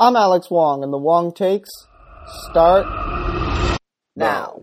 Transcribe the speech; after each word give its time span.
I'm 0.00 0.14
Alex 0.14 0.48
Wong, 0.48 0.84
and 0.84 0.92
the 0.92 0.96
Wong 0.96 1.32
takes 1.32 1.68
start 2.48 2.86
now. 4.14 4.62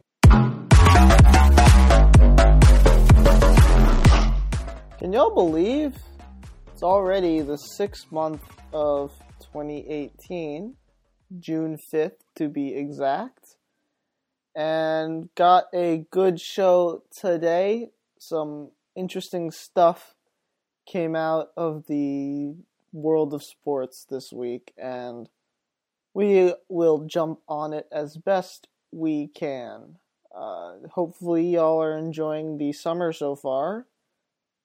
Can 4.98 5.12
y'all 5.12 5.36
believe 5.36 5.98
it's 6.72 6.84
already 6.84 7.42
the 7.42 7.58
sixth 7.58 8.14
month 8.14 8.44
of 8.72 9.12
2018, 9.52 10.76
June 11.38 11.78
5th 11.94 12.22
to 12.38 12.48
be 12.48 12.74
exact, 12.74 13.58
and 14.56 15.28
got 15.36 15.66
a 15.74 16.06
good 16.12 16.40
show 16.40 17.04
today. 17.12 17.90
Some 18.18 18.72
interesting 18.96 19.52
stuff 19.52 20.16
came 20.88 21.14
out 21.14 21.50
of 21.58 21.88
the 21.88 22.56
world 22.96 23.34
of 23.34 23.44
sports 23.44 24.06
this 24.10 24.32
week, 24.32 24.74
and 24.78 25.30
we 26.14 26.54
will 26.70 27.06
jump 27.06 27.40
on 27.48 27.74
it 27.74 27.88
as 27.92 28.18
best 28.18 28.68
we 28.92 29.28
can. 29.28 29.98
Uh, 30.34 30.76
hopefully, 30.92 31.46
y'all 31.46 31.82
are 31.82 31.98
enjoying 31.98 32.58
the 32.58 32.72
summer 32.72 33.12
so 33.12 33.36
far. 33.36 33.86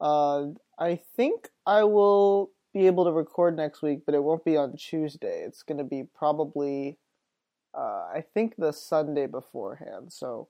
Uh, 0.01 0.47
I 0.79 0.99
think 1.17 1.49
I 1.67 1.85
will 1.85 2.53
be 2.73 2.87
able 2.87 3.05
to 3.05 3.13
record 3.13 3.57
next 3.57 3.83
week, 3.83 4.01
but 4.07 4.15
it 4.15 4.23
won't 4.23 4.45
be 4.45 4.57
on 4.57 4.77
Tuesday. 4.77 5.43
It's 5.45 5.63
going 5.63 5.79
to 5.79 5.85
be 5.85 6.05
probably, 6.15 6.99
uh, 7.77 8.09
I 8.15 8.25
think, 8.33 8.55
the 8.57 8.73
Sunday 8.73 9.27
beforehand. 9.27 10.13
So 10.13 10.49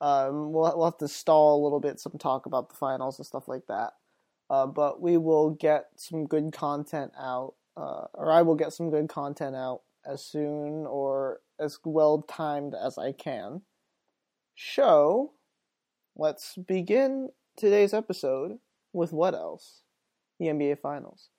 um, 0.00 0.52
we'll, 0.52 0.76
we'll 0.76 0.84
have 0.84 0.98
to 0.98 1.08
stall 1.08 1.60
a 1.60 1.62
little 1.62 1.80
bit, 1.80 2.00
some 2.00 2.18
talk 2.18 2.46
about 2.46 2.68
the 2.68 2.76
finals 2.76 3.18
and 3.18 3.26
stuff 3.26 3.48
like 3.48 3.66
that. 3.68 3.94
Uh, 4.50 4.66
but 4.66 5.00
we 5.00 5.16
will 5.16 5.50
get 5.50 5.86
some 5.96 6.26
good 6.26 6.52
content 6.52 7.12
out, 7.18 7.54
uh, 7.76 8.04
or 8.14 8.30
I 8.30 8.42
will 8.42 8.54
get 8.54 8.72
some 8.72 8.90
good 8.90 9.08
content 9.08 9.56
out 9.56 9.82
as 10.06 10.22
soon 10.24 10.86
or 10.86 11.40
as 11.58 11.78
well 11.84 12.22
timed 12.22 12.74
as 12.74 12.98
I 12.98 13.12
can. 13.12 13.62
So, 14.56 15.32
let's 16.16 16.56
begin 16.56 17.30
today's 17.56 17.94
episode 17.94 18.58
with 18.92 19.12
what 19.12 19.34
else? 19.34 19.82
The 20.38 20.46
NBA 20.46 20.78
Finals. 20.80 21.30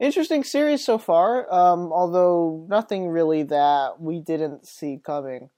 Interesting 0.00 0.44
series 0.44 0.84
so 0.84 0.98
far, 0.98 1.52
um, 1.52 1.92
although 1.92 2.66
nothing 2.68 3.08
really 3.08 3.44
that 3.44 4.00
we 4.00 4.20
didn't 4.20 4.66
see 4.66 5.00
coming. 5.02 5.50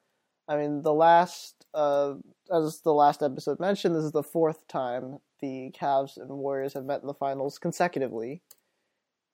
I 0.46 0.56
mean, 0.56 0.82
the 0.82 0.92
last, 0.92 1.66
uh, 1.74 2.14
as 2.52 2.80
the 2.82 2.92
last 2.92 3.22
episode 3.22 3.58
mentioned, 3.58 3.96
this 3.96 4.04
is 4.04 4.12
the 4.12 4.22
fourth 4.22 4.68
time 4.68 5.18
the 5.40 5.72
Cavs 5.78 6.16
and 6.16 6.28
Warriors 6.30 6.74
have 6.74 6.84
met 6.84 7.00
in 7.00 7.06
the 7.06 7.14
finals 7.14 7.58
consecutively. 7.58 8.42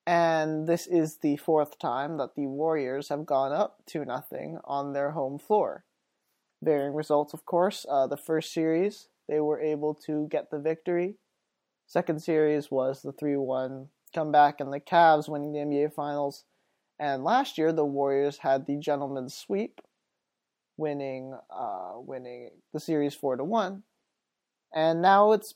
And 0.06 0.66
this 0.66 0.86
is 0.86 1.18
the 1.18 1.36
fourth 1.36 1.78
time 1.78 2.16
that 2.18 2.34
the 2.34 2.46
Warriors 2.46 3.08
have 3.08 3.24
gone 3.24 3.52
up 3.52 3.82
2 3.86 4.04
nothing 4.04 4.58
on 4.64 4.92
their 4.92 5.12
home 5.12 5.38
floor. 5.38 5.84
Varying 6.62 6.94
results, 6.94 7.32
of 7.32 7.44
course. 7.44 7.86
Uh, 7.88 8.06
the 8.06 8.16
first 8.16 8.52
series, 8.52 9.08
they 9.28 9.40
were 9.40 9.60
able 9.60 9.94
to 10.06 10.26
get 10.28 10.50
the 10.50 10.58
victory. 10.58 11.16
Second 11.86 12.22
series 12.22 12.70
was 12.70 13.02
the 13.02 13.12
3 13.12 13.36
1 13.36 13.88
comeback, 14.14 14.60
and 14.60 14.72
the 14.72 14.80
Cavs 14.80 15.28
winning 15.28 15.52
the 15.52 15.60
NBA 15.60 15.92
Finals. 15.94 16.44
And 16.98 17.24
last 17.24 17.58
year, 17.58 17.72
the 17.72 17.84
Warriors 17.84 18.38
had 18.38 18.66
the 18.66 18.76
gentleman's 18.76 19.34
sweep, 19.34 19.80
winning 20.76 21.36
uh, 21.50 21.92
winning 21.96 22.50
the 22.72 22.80
series 22.80 23.14
4 23.14 23.36
to 23.36 23.44
1. 23.44 23.82
And 24.74 25.02
now 25.02 25.32
it's 25.32 25.54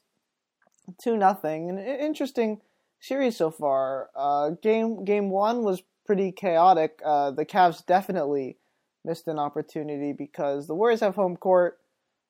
two 1.00 1.16
nothing. 1.16 1.70
An 1.70 1.78
interesting 1.78 2.60
series 3.00 3.36
so 3.36 3.50
far. 3.50 4.10
Uh, 4.14 4.50
game 4.62 5.04
game 5.04 5.30
one 5.30 5.62
was 5.62 5.82
pretty 6.04 6.32
chaotic. 6.32 7.00
Uh, 7.04 7.30
the 7.30 7.44
Cavs 7.44 7.84
definitely 7.84 8.56
missed 9.04 9.28
an 9.28 9.38
opportunity 9.38 10.12
because 10.12 10.66
the 10.66 10.74
Warriors 10.74 11.00
have 11.00 11.14
home 11.14 11.36
court. 11.36 11.78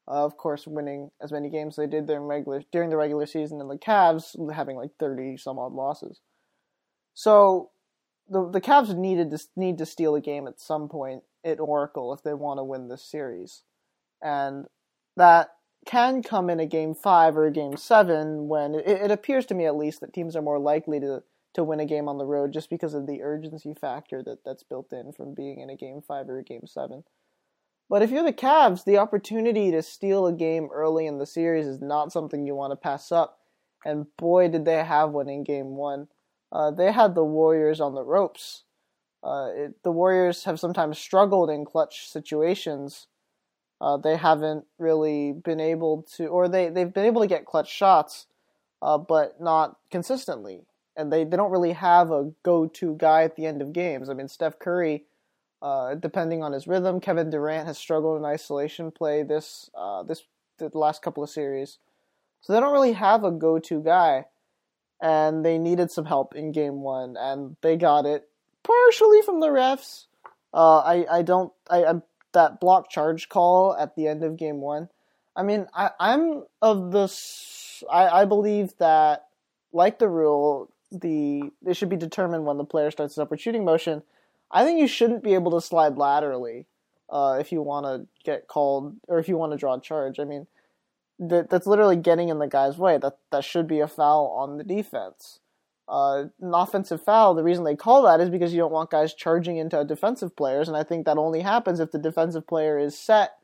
Uh, 0.08 0.24
of 0.24 0.36
course, 0.36 0.66
winning 0.66 1.10
as 1.20 1.32
many 1.32 1.48
games 1.50 1.74
as 1.74 1.76
they 1.76 1.86
did 1.90 2.06
during 2.06 2.22
regular 2.22 2.62
during 2.70 2.90
the 2.90 2.96
regular 2.96 3.26
season, 3.26 3.60
and 3.60 3.70
the 3.70 3.78
Cavs 3.78 4.36
having 4.52 4.76
like 4.76 4.90
thirty 5.00 5.36
some 5.36 5.58
odd 5.58 5.72
losses. 5.72 6.20
So 7.14 7.70
the 8.28 8.48
the 8.48 8.60
Cavs 8.60 8.96
needed 8.96 9.30
to 9.32 9.38
need 9.56 9.78
to 9.78 9.86
steal 9.86 10.14
a 10.14 10.20
game 10.20 10.46
at 10.46 10.60
some 10.60 10.88
point 10.88 11.24
at 11.44 11.58
Oracle 11.58 12.12
if 12.12 12.22
they 12.22 12.34
want 12.34 12.58
to 12.58 12.64
win 12.64 12.88
this 12.88 13.02
series, 13.02 13.62
and 14.22 14.66
that 15.16 15.55
can 15.86 16.22
come 16.22 16.50
in 16.50 16.60
a 16.60 16.66
game 16.66 16.94
five 16.94 17.36
or 17.36 17.46
a 17.46 17.52
game 17.52 17.76
seven 17.76 18.48
when 18.48 18.74
it, 18.74 18.86
it, 18.86 19.10
appears 19.10 19.46
to 19.46 19.54
me 19.54 19.64
at 19.64 19.76
least 19.76 20.00
that 20.00 20.12
teams 20.12 20.36
are 20.36 20.42
more 20.42 20.58
likely 20.58 21.00
to 21.00 21.22
to 21.54 21.64
win 21.64 21.80
a 21.80 21.86
game 21.86 22.06
on 22.06 22.18
the 22.18 22.26
road 22.26 22.52
just 22.52 22.68
because 22.68 22.92
of 22.92 23.06
the 23.06 23.22
urgency 23.22 23.72
factor 23.72 24.22
that 24.22 24.44
that's 24.44 24.62
built 24.62 24.92
in 24.92 25.12
from 25.12 25.32
being 25.32 25.60
in 25.60 25.70
a 25.70 25.76
game 25.76 26.02
five 26.06 26.28
or 26.28 26.38
a 26.38 26.44
game 26.44 26.66
seven. 26.66 27.02
But 27.88 28.02
if 28.02 28.10
you're 28.10 28.24
the 28.24 28.32
Cavs, 28.32 28.84
the 28.84 28.98
opportunity 28.98 29.70
to 29.70 29.82
steal 29.82 30.26
a 30.26 30.32
game 30.32 30.68
early 30.72 31.06
in 31.06 31.18
the 31.18 31.24
series 31.24 31.66
is 31.66 31.80
not 31.80 32.12
something 32.12 32.44
you 32.44 32.54
want 32.54 32.72
to 32.72 32.76
pass 32.76 33.10
up. 33.10 33.38
And 33.84 34.06
boy, 34.18 34.48
did 34.48 34.64
they 34.64 34.84
have 34.84 35.10
one 35.10 35.28
in 35.28 35.44
game 35.44 35.76
one. 35.76 36.08
Uh, 36.52 36.72
they 36.72 36.92
had 36.92 37.14
the 37.14 37.24
Warriors 37.24 37.80
on 37.80 37.94
the 37.94 38.04
ropes. 38.04 38.64
Uh, 39.22 39.48
it, 39.54 39.82
the 39.82 39.92
Warriors 39.92 40.44
have 40.44 40.60
sometimes 40.60 40.98
struggled 40.98 41.48
in 41.48 41.64
clutch 41.64 42.08
situations 42.08 43.06
uh, 43.80 43.96
they 43.96 44.16
haven't 44.16 44.64
really 44.78 45.32
been 45.32 45.60
able 45.60 46.06
to, 46.16 46.26
or 46.26 46.48
they, 46.48 46.68
they've 46.68 46.92
been 46.92 47.04
able 47.04 47.20
to 47.20 47.26
get 47.26 47.44
clutch 47.44 47.70
shots, 47.70 48.26
uh, 48.82 48.98
but 48.98 49.40
not 49.40 49.76
consistently. 49.90 50.62
And 50.96 51.12
they, 51.12 51.24
they 51.24 51.36
don't 51.36 51.50
really 51.50 51.72
have 51.72 52.10
a 52.10 52.32
go 52.42 52.66
to 52.66 52.94
guy 52.96 53.24
at 53.24 53.36
the 53.36 53.46
end 53.46 53.60
of 53.60 53.72
games. 53.72 54.08
I 54.08 54.14
mean, 54.14 54.28
Steph 54.28 54.58
Curry, 54.58 55.04
uh, 55.60 55.94
depending 55.94 56.42
on 56.42 56.52
his 56.52 56.66
rhythm, 56.66 57.00
Kevin 57.00 57.30
Durant 57.30 57.66
has 57.66 57.76
struggled 57.76 58.18
in 58.18 58.24
isolation 58.24 58.90
play 58.90 59.22
this, 59.22 59.70
uh, 59.74 60.02
this 60.02 60.22
the 60.58 60.70
last 60.72 61.02
couple 61.02 61.22
of 61.22 61.28
series. 61.28 61.78
So 62.40 62.52
they 62.52 62.60
don't 62.60 62.72
really 62.72 62.94
have 62.94 63.24
a 63.24 63.30
go 63.30 63.58
to 63.58 63.82
guy. 63.82 64.24
And 64.98 65.44
they 65.44 65.58
needed 65.58 65.90
some 65.90 66.06
help 66.06 66.34
in 66.34 66.52
game 66.52 66.80
one, 66.80 67.18
and 67.18 67.56
they 67.60 67.76
got 67.76 68.06
it 68.06 68.30
partially 68.62 69.20
from 69.20 69.40
the 69.40 69.48
refs. 69.48 70.06
Uh, 70.54 70.78
I, 70.78 71.18
I 71.18 71.20
don't 71.20 71.52
I, 71.68 71.84
I'm 71.84 72.02
that 72.36 72.60
block 72.60 72.90
charge 72.90 73.30
call 73.30 73.74
at 73.76 73.96
the 73.96 74.06
end 74.06 74.22
of 74.22 74.36
game 74.36 74.60
one. 74.60 74.90
I 75.34 75.42
mean, 75.42 75.66
I, 75.74 75.90
I'm 75.98 76.44
of 76.60 76.92
this. 76.92 77.82
I, 77.90 78.08
I 78.20 78.24
believe 78.26 78.74
that, 78.78 79.26
like 79.72 79.98
the 79.98 80.08
rule, 80.08 80.70
the 80.92 81.50
it 81.66 81.76
should 81.76 81.88
be 81.88 81.96
determined 81.96 82.44
when 82.44 82.58
the 82.58 82.64
player 82.64 82.90
starts 82.90 83.14
his 83.14 83.18
upward 83.18 83.40
shooting 83.40 83.64
motion. 83.64 84.02
I 84.50 84.64
think 84.64 84.78
you 84.78 84.86
shouldn't 84.86 85.24
be 85.24 85.34
able 85.34 85.50
to 85.52 85.66
slide 85.66 85.96
laterally 85.96 86.66
uh, 87.08 87.38
if 87.40 87.52
you 87.52 87.62
want 87.62 87.86
to 87.86 88.06
get 88.22 88.48
called 88.48 88.96
or 89.08 89.18
if 89.18 89.28
you 89.28 89.38
want 89.38 89.52
to 89.52 89.58
draw 89.58 89.74
a 89.74 89.80
charge. 89.80 90.20
I 90.20 90.24
mean, 90.24 90.46
that 91.18 91.48
that's 91.48 91.66
literally 91.66 91.96
getting 91.96 92.28
in 92.28 92.38
the 92.38 92.46
guy's 92.46 92.76
way. 92.76 92.98
That 92.98 93.16
that 93.32 93.44
should 93.44 93.66
be 93.66 93.80
a 93.80 93.88
foul 93.88 94.26
on 94.38 94.58
the 94.58 94.64
defense 94.64 95.40
uh, 95.88 96.24
an 96.40 96.54
offensive 96.54 97.02
foul, 97.02 97.34
the 97.34 97.44
reason 97.44 97.64
they 97.64 97.76
call 97.76 98.02
that 98.02 98.20
is 98.20 98.28
because 98.28 98.52
you 98.52 98.58
don't 98.58 98.72
want 98.72 98.90
guys 98.90 99.14
charging 99.14 99.56
into 99.56 99.84
defensive 99.84 100.34
players, 100.34 100.68
and 100.68 100.76
I 100.76 100.82
think 100.82 101.06
that 101.06 101.18
only 101.18 101.40
happens 101.40 101.78
if 101.78 101.92
the 101.92 101.98
defensive 101.98 102.46
player 102.46 102.78
is 102.78 102.98
set 102.98 103.36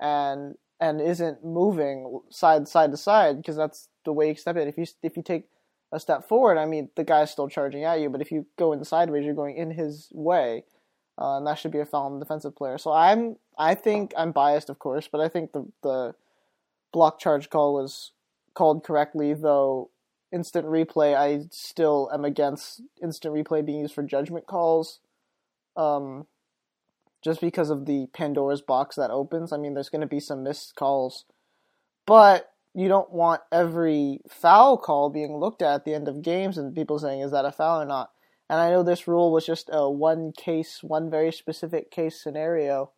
and 0.00 0.54
and 0.80 1.00
isn't 1.00 1.44
moving 1.44 2.20
side 2.30 2.66
side 2.66 2.90
to 2.90 2.96
side 2.96 3.36
because 3.36 3.56
that's 3.56 3.88
the 4.04 4.12
way 4.12 4.28
you 4.28 4.34
step 4.34 4.56
it. 4.56 4.68
If 4.68 4.78
you 4.78 4.86
if 5.02 5.16
you 5.16 5.22
take 5.22 5.48
a 5.92 6.00
step 6.00 6.26
forward, 6.26 6.56
I 6.56 6.64
mean 6.64 6.88
the 6.96 7.04
guy's 7.04 7.30
still 7.30 7.48
charging 7.48 7.84
at 7.84 8.00
you, 8.00 8.08
but 8.08 8.22
if 8.22 8.32
you 8.32 8.46
go 8.58 8.72
in 8.72 8.82
sideways, 8.84 9.24
you're 9.24 9.34
going 9.34 9.56
in 9.56 9.72
his 9.72 10.08
way, 10.12 10.64
uh, 11.18 11.36
and 11.36 11.46
that 11.46 11.58
should 11.58 11.72
be 11.72 11.80
a 11.80 11.84
foul 11.86 12.06
on 12.06 12.18
the 12.18 12.24
defensive 12.24 12.56
player. 12.56 12.78
So 12.78 12.92
I'm 12.92 13.36
I 13.58 13.74
think 13.74 14.14
I'm 14.16 14.32
biased, 14.32 14.70
of 14.70 14.78
course, 14.78 15.06
but 15.06 15.20
I 15.20 15.28
think 15.28 15.52
the 15.52 15.70
the 15.82 16.14
block 16.94 17.20
charge 17.20 17.50
call 17.50 17.74
was 17.74 18.12
called 18.54 18.84
correctly, 18.84 19.34
though 19.34 19.90
instant 20.32 20.66
replay, 20.66 21.16
I 21.16 21.46
still 21.50 22.10
am 22.12 22.24
against 22.24 22.82
instant 23.02 23.34
replay 23.34 23.64
being 23.64 23.80
used 23.80 23.94
for 23.94 24.02
judgment 24.02 24.46
calls. 24.46 25.00
Um, 25.76 26.26
just 27.22 27.40
because 27.40 27.70
of 27.70 27.86
the 27.86 28.06
Pandora's 28.12 28.62
box 28.62 28.96
that 28.96 29.10
opens. 29.10 29.52
I 29.52 29.58
mean, 29.58 29.74
there's 29.74 29.88
going 29.88 30.00
to 30.00 30.06
be 30.06 30.20
some 30.20 30.42
missed 30.42 30.74
calls, 30.74 31.24
but 32.06 32.50
you 32.74 32.88
don't 32.88 33.10
want 33.10 33.42
every 33.52 34.20
foul 34.28 34.76
call 34.76 35.10
being 35.10 35.36
looked 35.36 35.62
at 35.62 35.74
at 35.74 35.84
the 35.84 35.94
end 35.94 36.08
of 36.08 36.22
games 36.22 36.56
and 36.56 36.74
people 36.74 36.98
saying, 36.98 37.20
is 37.20 37.32
that 37.32 37.44
a 37.44 37.52
foul 37.52 37.82
or 37.82 37.86
not? 37.86 38.10
And 38.48 38.58
I 38.58 38.70
know 38.70 38.82
this 38.82 39.06
rule 39.06 39.32
was 39.32 39.46
just 39.46 39.70
a 39.72 39.90
one 39.90 40.32
case, 40.32 40.80
one 40.82 41.10
very 41.10 41.32
specific 41.32 41.90
case 41.90 42.20
scenario, 42.20 42.92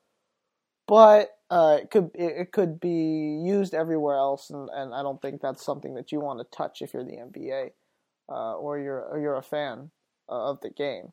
but 0.86 1.30
uh, 1.50 1.78
it 1.82 1.90
could 1.90 2.10
it, 2.14 2.52
could 2.52 2.80
be 2.80 3.40
used 3.44 3.74
everywhere 3.74 4.16
else, 4.16 4.50
and, 4.50 4.68
and 4.72 4.94
I 4.94 5.02
don't 5.02 5.20
think 5.20 5.40
that's 5.40 5.64
something 5.64 5.94
that 5.94 6.10
you 6.10 6.20
want 6.20 6.40
to 6.40 6.56
touch 6.56 6.80
if 6.80 6.94
you're 6.94 7.04
the 7.04 7.18
NBA 7.18 7.70
uh, 8.28 8.54
or 8.54 8.78
you're 8.78 9.00
or 9.00 9.20
you're 9.20 9.36
a 9.36 9.42
fan 9.42 9.90
uh, 10.28 10.50
of 10.50 10.60
the 10.60 10.70
game. 10.70 11.12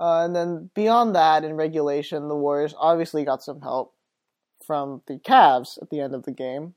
Uh, 0.00 0.24
and 0.24 0.34
then 0.34 0.70
beyond 0.74 1.14
that, 1.14 1.44
in 1.44 1.54
regulation, 1.54 2.28
the 2.28 2.36
Warriors 2.36 2.74
obviously 2.78 3.24
got 3.24 3.42
some 3.42 3.60
help 3.60 3.94
from 4.64 5.02
the 5.06 5.18
Cavs 5.18 5.80
at 5.82 5.90
the 5.90 6.00
end 6.00 6.14
of 6.14 6.24
the 6.24 6.32
game. 6.32 6.74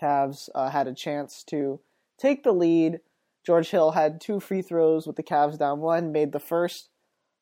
Cavs 0.00 0.48
uh, 0.54 0.70
had 0.70 0.86
a 0.86 0.94
chance 0.94 1.42
to 1.48 1.80
take 2.18 2.44
the 2.44 2.52
lead. 2.52 3.00
George 3.44 3.70
Hill 3.70 3.92
had 3.92 4.20
two 4.20 4.40
free 4.40 4.62
throws 4.62 5.06
with 5.06 5.16
the 5.16 5.22
Cavs 5.22 5.58
down 5.58 5.80
one, 5.80 6.12
made 6.12 6.32
the 6.32 6.40
first, 6.40 6.88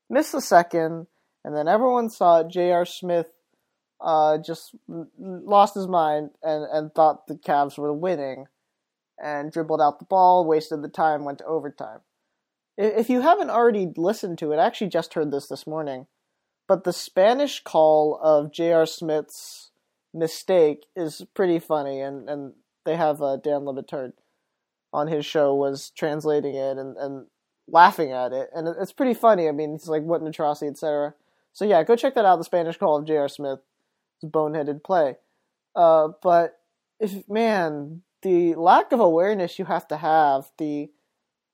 missed 0.08 0.32
the 0.32 0.40
second, 0.40 1.06
and 1.44 1.54
then 1.54 1.68
everyone 1.68 2.08
saw 2.08 2.42
J.R. 2.42 2.86
Smith 2.86 3.28
uh, 4.00 4.38
just 4.38 4.74
lost 5.18 5.74
his 5.74 5.86
mind 5.86 6.30
and, 6.42 6.64
and 6.64 6.94
thought 6.94 7.26
the 7.26 7.34
Cavs 7.34 7.78
were 7.78 7.92
winning 7.92 8.46
and 9.22 9.52
dribbled 9.52 9.80
out 9.80 9.98
the 9.98 10.04
ball, 10.04 10.44
wasted 10.44 10.82
the 10.82 10.88
time, 10.88 11.24
went 11.24 11.38
to 11.38 11.44
overtime. 11.46 12.00
If 12.76 13.08
you 13.08 13.20
haven't 13.20 13.50
already 13.50 13.92
listened 13.96 14.38
to 14.38 14.52
it, 14.52 14.56
I 14.56 14.66
actually 14.66 14.88
just 14.88 15.14
heard 15.14 15.30
this 15.30 15.46
this 15.46 15.66
morning, 15.66 16.06
but 16.66 16.82
the 16.82 16.92
Spanish 16.92 17.62
call 17.62 18.18
of 18.20 18.52
J.R. 18.52 18.86
Smith's 18.86 19.70
mistake 20.12 20.86
is 20.96 21.24
pretty 21.34 21.60
funny, 21.60 22.00
and, 22.00 22.28
and 22.28 22.54
they 22.84 22.96
have 22.96 23.22
uh, 23.22 23.36
Dan 23.36 23.64
Le 23.64 23.74
Batard 23.80 24.14
on 24.92 25.08
his 25.08 25.24
show 25.24 25.54
was 25.54 25.90
translating 25.90 26.54
it 26.54 26.78
and, 26.78 26.96
and 26.96 27.26
laughing 27.68 28.12
at 28.12 28.32
it, 28.32 28.48
and 28.54 28.66
it's 28.68 28.92
pretty 28.92 29.14
funny. 29.14 29.48
I 29.48 29.52
mean, 29.52 29.74
it's 29.74 29.88
like 29.88 30.02
what 30.02 30.20
an 30.20 30.26
atrocity, 30.26 30.68
etc. 30.68 31.14
So 31.54 31.64
yeah, 31.64 31.82
go 31.84 31.96
check 31.96 32.14
that 32.16 32.24
out. 32.24 32.36
The 32.36 32.44
Spanish 32.44 32.76
Call 32.76 32.98
of 32.98 33.06
J.R. 33.06 33.28
Smith, 33.28 33.60
it's 34.20 34.30
boneheaded 34.30 34.84
play. 34.84 35.16
Uh, 35.74 36.08
but 36.22 36.58
if 37.00 37.28
man, 37.28 38.02
the 38.22 38.54
lack 38.56 38.92
of 38.92 39.00
awareness 39.00 39.58
you 39.58 39.64
have 39.64 39.88
to 39.88 39.96
have, 39.96 40.50
the 40.58 40.90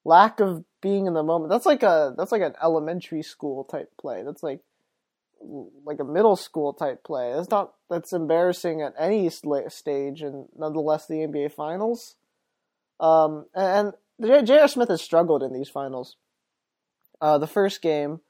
lack 0.05 0.41
of 0.41 0.65
being 0.81 1.07
in 1.07 1.15
the 1.15 1.23
moment. 1.23 1.51
That's 1.51 1.67
like 1.67 1.83
a 1.83 2.15
that's 2.17 2.33
like 2.33 2.43
an 2.43 2.55
elementary 2.63 3.23
school 3.23 3.65
type 3.65 3.93
play. 4.01 4.23
That's 4.25 4.43
like 4.43 4.61
like 5.85 6.01
a 6.01 6.05
middle 6.05 6.37
school 6.37 6.73
type 6.73 7.05
play. 7.05 7.33
That's 7.35 7.51
not 7.51 7.75
that's 7.89 8.13
embarrassing 8.13 8.83
at 8.83 8.95
any 8.99 9.29
stage, 9.31 10.23
and 10.23 10.47
nonetheless 10.57 11.07
the 11.07 11.17
NBA 11.17 11.53
Finals. 11.53 12.17
Um, 12.99 13.47
and 13.55 13.95
J.R. 14.21 14.69
Smith 14.69 14.89
has 14.89 15.01
struggled 15.01 15.43
in 15.43 15.53
these 15.53 15.71
finals. 15.71 16.17
Uh, 17.21 17.39
the 17.39 17.47
first 17.47 17.81
game, 17.81 18.21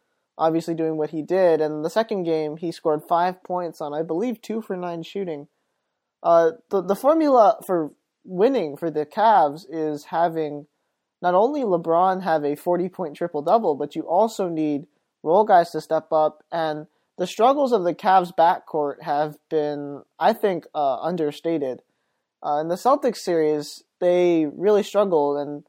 obviously 0.40 0.75
doing 0.75 0.96
what 0.96 1.10
he 1.10 1.22
did, 1.22 1.60
and 1.60 1.84
the 1.84 1.90
second 1.90 2.25
game 2.25 2.56
he 2.56 2.72
scored 2.72 3.02
five 3.08 3.44
points 3.44 3.81
on, 3.81 3.94
I 3.94 4.02
believe, 4.02 4.40
two 4.40 4.62
for 4.62 4.76
nine 4.76 5.02
shooting. 5.04 5.46
Uh, 6.22 6.52
the 6.70 6.82
the 6.82 6.96
formula 6.96 7.58
for 7.64 7.92
winning 8.25 8.76
for 8.76 8.90
the 8.90 9.06
Cavs 9.06 9.64
is 9.70 10.06
having 10.06 10.66
not 11.22 11.34
only 11.34 11.62
LeBron 11.62 12.22
have 12.22 12.44
a 12.44 12.56
40 12.56 12.88
point 12.88 13.16
triple 13.16 13.42
double, 13.42 13.75
but 13.75 13.94
you 13.94 14.02
also 14.02 14.48
need 14.48 14.87
role 15.22 15.44
guys 15.44 15.70
to 15.70 15.81
step 15.81 16.12
up. 16.12 16.42
And 16.50 16.87
the 17.19 17.26
struggles 17.26 17.72
of 17.72 17.84
the 17.84 17.94
Cavs 17.94 18.32
backcourt 18.37 19.02
have 19.02 19.37
been, 19.50 20.02
I 20.19 20.32
think, 20.32 20.64
uh, 20.75 20.96
understated. 21.00 21.82
Uh, 22.44 22.60
in 22.60 22.69
the 22.69 22.76
Celtics 22.76 23.19
series, 23.19 23.82
they 24.00 24.46
really 24.46 24.82
struggled 24.82 25.38
and 25.38 25.64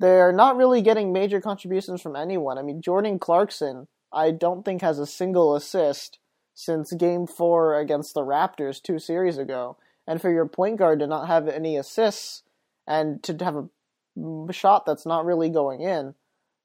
they're 0.00 0.32
not 0.32 0.56
really 0.56 0.82
getting 0.82 1.12
major 1.12 1.40
contributions 1.40 2.02
from 2.02 2.16
anyone. 2.16 2.58
I 2.58 2.62
mean, 2.62 2.82
Jordan 2.82 3.18
Clarkson, 3.18 3.86
I 4.12 4.30
don't 4.30 4.64
think 4.64 4.82
has 4.82 4.98
a 4.98 5.06
single 5.06 5.54
assist 5.54 6.18
since 6.54 6.92
game 6.92 7.26
four 7.26 7.78
against 7.78 8.14
the 8.14 8.22
Raptors 8.22 8.82
two 8.82 8.98
series 8.98 9.38
ago. 9.38 9.76
And 10.06 10.20
for 10.20 10.30
your 10.30 10.46
point 10.46 10.78
guard 10.78 11.00
to 11.00 11.06
not 11.06 11.26
have 11.26 11.48
any 11.48 11.76
assists 11.76 12.42
and 12.86 13.22
to 13.22 13.36
have 13.42 13.56
a 13.56 14.52
shot 14.52 14.86
that's 14.86 15.06
not 15.06 15.24
really 15.24 15.48
going 15.48 15.80
in, 15.80 16.14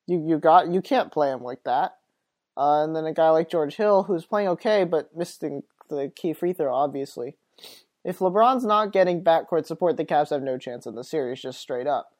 you 0.05 0.23
you 0.27 0.37
got 0.37 0.67
you 0.67 0.81
can't 0.81 1.11
play 1.11 1.31
him 1.31 1.41
like 1.41 1.63
that. 1.63 1.97
Uh, 2.57 2.83
and 2.83 2.95
then 2.95 3.05
a 3.05 3.13
guy 3.13 3.29
like 3.29 3.49
George 3.49 3.75
Hill, 3.75 4.03
who's 4.03 4.25
playing 4.25 4.49
okay 4.49 4.83
but 4.83 5.15
missing 5.15 5.63
the 5.89 6.11
key 6.15 6.33
free 6.33 6.53
throw, 6.53 6.73
obviously. 6.73 7.35
If 8.03 8.19
LeBron's 8.19 8.65
not 8.65 8.91
getting 8.91 9.23
backcourt 9.23 9.65
support, 9.65 9.97
the 9.97 10.05
Cavs 10.05 10.29
have 10.29 10.41
no 10.41 10.57
chance 10.57 10.85
in 10.85 10.95
the 10.95 11.03
series, 11.03 11.41
just 11.41 11.59
straight 11.59 11.87
up. 11.87 12.13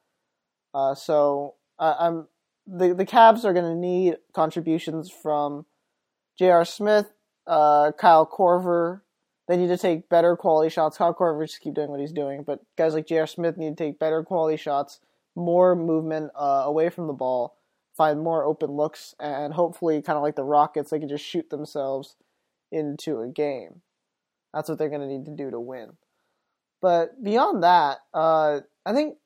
Uh, 0.73 0.95
so 0.95 1.55
uh, 1.77 1.95
I'm 1.99 2.27
the 2.67 2.93
the 2.93 3.05
Cavs 3.05 3.45
are 3.45 3.53
going 3.53 3.65
to 3.65 3.75
need 3.75 4.17
contributions 4.33 5.09
from 5.09 5.65
J.R. 6.37 6.65
Smith, 6.65 7.07
uh, 7.47 7.91
Kyle 7.97 8.27
Korver. 8.27 9.01
They 9.47 9.57
need 9.57 9.69
to 9.69 9.77
take 9.77 10.09
better 10.09 10.35
quality 10.35 10.69
shots. 10.69 10.97
Kyle 10.97 11.13
Korver 11.13 11.45
just 11.45 11.61
keep 11.61 11.73
doing 11.73 11.89
what 11.89 11.99
he's 11.99 12.11
doing, 12.11 12.43
but 12.43 12.59
guys 12.77 12.93
like 12.93 13.07
J.R. 13.07 13.25
Smith 13.25 13.57
need 13.57 13.75
to 13.75 13.83
take 13.83 13.99
better 13.99 14.23
quality 14.23 14.57
shots 14.57 14.99
more 15.35 15.75
movement 15.75 16.31
uh, 16.35 16.63
away 16.65 16.89
from 16.89 17.07
the 17.07 17.13
ball, 17.13 17.57
find 17.95 18.19
more 18.19 18.43
open 18.43 18.71
looks, 18.71 19.15
and 19.19 19.53
hopefully, 19.53 20.01
kind 20.01 20.17
of 20.17 20.23
like 20.23 20.35
the 20.35 20.43
Rockets, 20.43 20.91
they 20.91 20.99
can 20.99 21.09
just 21.09 21.25
shoot 21.25 21.49
themselves 21.49 22.15
into 22.71 23.21
a 23.21 23.27
game. 23.27 23.81
That's 24.53 24.69
what 24.69 24.77
they're 24.77 24.89
going 24.89 25.01
to 25.01 25.07
need 25.07 25.25
to 25.25 25.35
do 25.35 25.49
to 25.49 25.59
win. 25.59 25.93
But 26.81 27.23
beyond 27.23 27.63
that, 27.63 27.99
uh, 28.13 28.61
I 28.85 28.93
think 28.93 29.17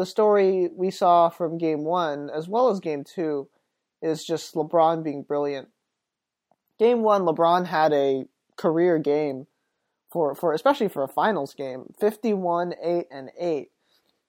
the 0.00 0.06
story 0.06 0.70
we 0.74 0.90
saw 0.90 1.28
from 1.28 1.58
game 1.58 1.84
one, 1.84 2.30
as 2.34 2.48
well 2.48 2.70
as 2.70 2.80
game 2.80 3.04
two, 3.04 3.46
is 4.00 4.24
just 4.24 4.54
LeBron 4.54 5.04
being 5.04 5.22
brilliant. 5.22 5.68
Game 6.78 7.02
one, 7.02 7.26
LeBron 7.26 7.66
had 7.66 7.92
a 7.92 8.24
career 8.56 8.98
game 8.98 9.46
for, 10.10 10.34
for 10.34 10.54
especially 10.54 10.88
for 10.88 11.02
a 11.02 11.08
finals 11.08 11.52
game 11.52 11.92
51, 12.00 12.72
8, 12.82 13.06
and 13.10 13.30
8. 13.38 13.68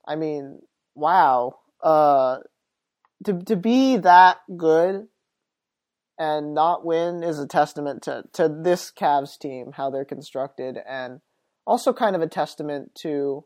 I 0.05 0.15
mean, 0.17 0.59
wow, 0.93 1.59
uh, 1.81 2.39
to 3.23 3.41
to 3.43 3.55
be 3.55 3.95
that 3.95 4.39
good 4.57 5.07
and 6.19 6.53
not 6.53 6.83
win 6.83 7.23
is 7.23 7.39
a 7.39 7.47
testament 7.47 8.01
to 8.03 8.25
to 8.33 8.49
this 8.49 8.91
Cavs 8.91 9.39
team, 9.39 9.71
how 9.77 9.89
they're 9.89 10.03
constructed, 10.03 10.79
and 10.85 11.21
also 11.65 11.93
kind 11.93 12.17
of 12.17 12.21
a 12.21 12.27
testament 12.27 12.93
to 13.03 13.45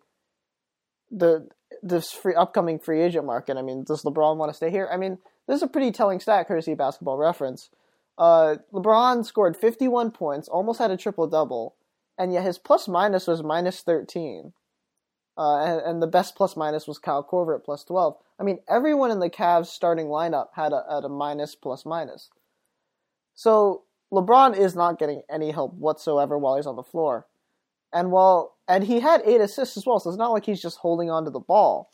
the 1.12 1.50
this 1.85 2.11
free 2.11 2.33
upcoming 2.33 2.79
free 2.79 3.01
agent 3.01 3.25
market. 3.25 3.57
I 3.57 3.61
mean, 3.61 3.83
does 3.83 4.01
LeBron 4.01 4.37
want 4.37 4.49
to 4.49 4.55
stay 4.55 4.71
here? 4.71 4.89
I 4.91 4.97
mean, 4.97 5.19
this 5.47 5.57
is 5.57 5.63
a 5.63 5.67
pretty 5.67 5.91
telling 5.91 6.19
stat, 6.19 6.47
courtesy 6.47 6.71
of 6.71 6.79
Basketball 6.79 7.17
Reference. 7.17 7.69
Uh, 8.17 8.55
LeBron 8.73 9.23
scored 9.23 9.55
51 9.55 10.11
points, 10.11 10.47
almost 10.47 10.79
had 10.79 10.89
a 10.89 10.97
triple 10.97 11.27
double, 11.27 11.75
and 12.17 12.33
yet 12.33 12.43
his 12.43 12.57
plus 12.57 12.87
minus 12.87 13.27
was 13.27 13.43
minus 13.43 13.81
13. 13.81 14.53
Uh, 15.37 15.57
and, 15.57 15.81
and, 15.81 16.01
the 16.01 16.07
best 16.07 16.33
plus 16.35 16.55
minus 16.55 16.87
was 16.87 16.97
Kyle 16.97 17.21
Korver 17.21 17.55
at 17.55 17.65
plus 17.65 17.83
12. 17.83 18.15
I 18.39 18.43
mean, 18.43 18.59
everyone 18.69 19.11
in 19.11 19.19
the 19.19 19.29
Cavs 19.29 19.65
starting 19.65 20.05
lineup 20.05 20.47
had 20.55 20.71
a, 20.71 20.85
had 20.89 21.03
a 21.03 21.09
minus 21.09 21.55
plus 21.55 21.85
minus. 21.85 22.29
So 23.33 23.83
LeBron 24.13 24.57
is 24.57 24.75
not 24.75 24.97
getting 24.97 25.23
any 25.29 25.51
help 25.51 25.73
whatsoever 25.73 26.38
while 26.38 26.55
he's 26.55 26.65
on 26.65 26.77
the 26.77 26.83
floor. 26.83 27.27
And 27.95 28.12
while 28.12 28.57
and 28.68 28.83
he 28.83 29.00
had 29.00 29.21
eight 29.25 29.39
assists 29.39 29.77
as 29.77 29.86
well, 29.86 30.00
so 30.00 30.09
it's 30.09 30.19
not 30.19 30.33
like 30.33 30.45
he's 30.45 30.62
just 30.62 30.80
holding 30.80 31.09
on 31.09 31.24
to 31.24 31.31
the 31.31 31.39
ball. 31.39 31.89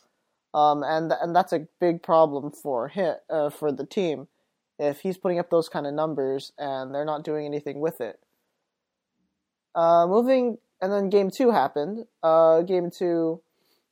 Um, 0.52 0.82
and 0.82 1.12
and 1.12 1.34
that's 1.34 1.52
a 1.52 1.68
big 1.80 2.02
problem 2.02 2.50
for 2.50 2.88
him 2.88 3.14
uh, 3.30 3.48
for 3.48 3.72
the 3.72 3.86
team 3.86 4.26
if 4.78 5.00
he's 5.00 5.16
putting 5.16 5.38
up 5.38 5.48
those 5.48 5.68
kind 5.68 5.86
of 5.86 5.94
numbers 5.94 6.52
and 6.58 6.92
they're 6.92 7.04
not 7.04 7.24
doing 7.24 7.46
anything 7.46 7.80
with 7.80 8.00
it. 8.00 8.18
Uh, 9.76 10.06
moving 10.06 10.58
and 10.80 10.92
then 10.92 11.08
game 11.08 11.30
two 11.30 11.52
happened. 11.52 12.04
Uh, 12.22 12.62
game 12.62 12.90
two 12.90 13.40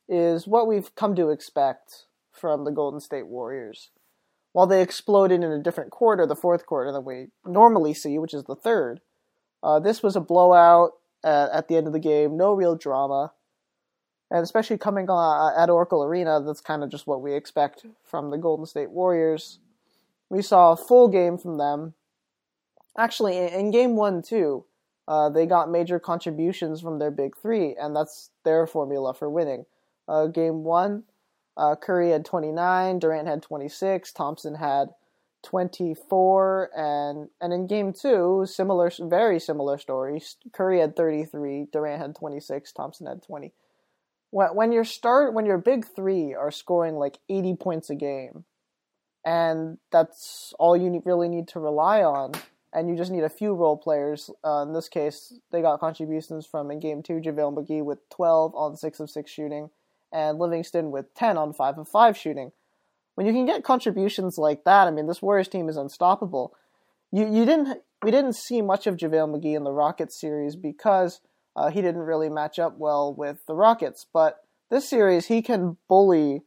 is 0.09 0.45
what 0.45 0.67
we've 0.67 0.93
come 0.95 1.15
to 1.15 1.29
expect 1.29 2.07
from 2.33 2.65
the 2.65 2.71
Golden 2.71 2.99
State 2.99 3.27
Warriors. 3.27 3.89
While 4.51 4.67
they 4.67 4.81
exploded 4.81 5.43
in 5.43 5.51
a 5.51 5.63
different 5.63 5.91
quarter, 5.91 6.27
the 6.27 6.35
fourth 6.35 6.65
quarter 6.65 6.91
that 6.91 7.01
we 7.01 7.27
normally 7.45 7.93
see, 7.93 8.19
which 8.19 8.33
is 8.33 8.43
the 8.43 8.55
third, 8.55 8.99
uh, 9.63 9.79
this 9.79 10.03
was 10.03 10.17
a 10.17 10.21
blowout 10.21 10.91
at, 11.23 11.67
the 11.67 11.77
end 11.77 11.87
of 11.87 11.93
the 11.93 11.99
game. 11.99 12.37
No 12.37 12.53
real 12.53 12.75
drama, 12.75 13.33
and 14.29 14.43
especially 14.43 14.77
coming 14.77 15.09
uh, 15.09 15.55
at 15.57 15.69
Oracle 15.69 16.03
Arena, 16.03 16.41
that's 16.41 16.61
kind 16.61 16.83
of 16.83 16.89
just 16.89 17.07
what 17.07 17.21
we 17.21 17.33
expect 17.33 17.85
from 18.03 18.29
the 18.29 18.37
Golden 18.37 18.65
State 18.65 18.91
Warriors. 18.91 19.59
We 20.29 20.41
saw 20.41 20.71
a 20.71 20.77
full 20.77 21.07
game 21.07 21.37
from 21.37 21.57
them. 21.57 21.93
Actually, 22.97 23.37
in, 23.37 23.47
in 23.49 23.71
game 23.71 23.95
one 23.95 24.21
too, 24.21 24.65
uh, 25.07 25.29
they 25.29 25.45
got 25.45 25.69
major 25.69 25.99
contributions 25.99 26.81
from 26.81 26.99
their 26.99 27.11
big 27.11 27.35
three, 27.35 27.75
and 27.75 27.95
that's 27.95 28.31
their 28.43 28.65
formula 28.65 29.13
for 29.13 29.29
winning. 29.29 29.65
Uh, 30.07 30.27
game 30.27 30.63
one, 30.63 31.03
uh, 31.57 31.75
Curry 31.75 32.11
had 32.11 32.25
29, 32.25 32.99
Durant 32.99 33.27
had 33.27 33.41
26, 33.41 34.11
Thompson 34.13 34.55
had 34.55 34.89
24, 35.43 36.69
and 36.75 37.29
and 37.39 37.53
in 37.53 37.67
game 37.67 37.93
two, 37.93 38.45
similar, 38.47 38.91
very 38.99 39.39
similar 39.39 39.77
stories. 39.77 40.37
Curry 40.53 40.79
had 40.79 40.95
33, 40.95 41.67
Durant 41.71 42.01
had 42.01 42.15
26, 42.15 42.71
Thompson 42.71 43.07
had 43.07 43.23
20. 43.23 43.53
When 44.29 44.49
when 44.55 44.71
your 44.71 44.83
start, 44.85 45.33
when 45.33 45.45
your 45.45 45.57
big 45.57 45.85
three 45.85 46.33
are 46.33 46.51
scoring 46.51 46.95
like 46.95 47.19
80 47.29 47.55
points 47.55 47.89
a 47.89 47.95
game, 47.95 48.45
and 49.25 49.77
that's 49.91 50.53
all 50.59 50.77
you 50.77 51.01
really 51.05 51.29
need 51.29 51.47
to 51.49 51.59
rely 51.59 52.01
on 52.01 52.33
and 52.73 52.89
you 52.89 52.95
just 52.95 53.11
need 53.11 53.23
a 53.23 53.29
few 53.29 53.53
role 53.53 53.77
players. 53.77 54.29
Uh, 54.43 54.63
in 54.63 54.73
this 54.73 54.87
case, 54.87 55.33
they 55.51 55.61
got 55.61 55.79
contributions 55.79 56.45
from 56.45 56.71
in 56.71 56.79
game 56.79 57.03
two, 57.03 57.19
JaVale 57.19 57.55
McGee 57.55 57.83
with 57.83 58.07
12 58.09 58.55
on 58.55 58.77
6 58.77 58.99
of 58.99 59.09
6 59.09 59.31
shooting, 59.31 59.69
and 60.11 60.39
Livingston 60.39 60.91
with 60.91 61.13
10 61.13 61.37
on 61.37 61.53
5 61.53 61.79
of 61.79 61.87
5 61.87 62.17
shooting. 62.17 62.51
When 63.21 63.27
you 63.27 63.33
can 63.33 63.45
get 63.45 63.63
contributions 63.63 64.39
like 64.39 64.63
that, 64.63 64.87
I 64.87 64.89
mean, 64.89 65.05
this 65.05 65.21
Warriors 65.21 65.47
team 65.47 65.69
is 65.69 65.77
unstoppable. 65.77 66.55
You 67.11 67.31
you 67.31 67.45
didn't 67.45 67.83
we 68.01 68.09
didn't 68.09 68.33
see 68.33 68.63
much 68.63 68.87
of 68.87 68.97
JaVale 68.97 69.29
McGee 69.29 69.55
in 69.55 69.63
the 69.63 69.71
Rockets 69.71 70.19
series 70.19 70.55
because 70.55 71.21
uh, 71.55 71.69
he 71.69 71.83
didn't 71.83 72.01
really 72.01 72.29
match 72.29 72.57
up 72.57 72.79
well 72.79 73.13
with 73.13 73.45
the 73.45 73.53
Rockets. 73.53 74.07
But 74.11 74.39
this 74.71 74.89
series, 74.89 75.27
he 75.27 75.43
can 75.43 75.77
bully 75.87 76.41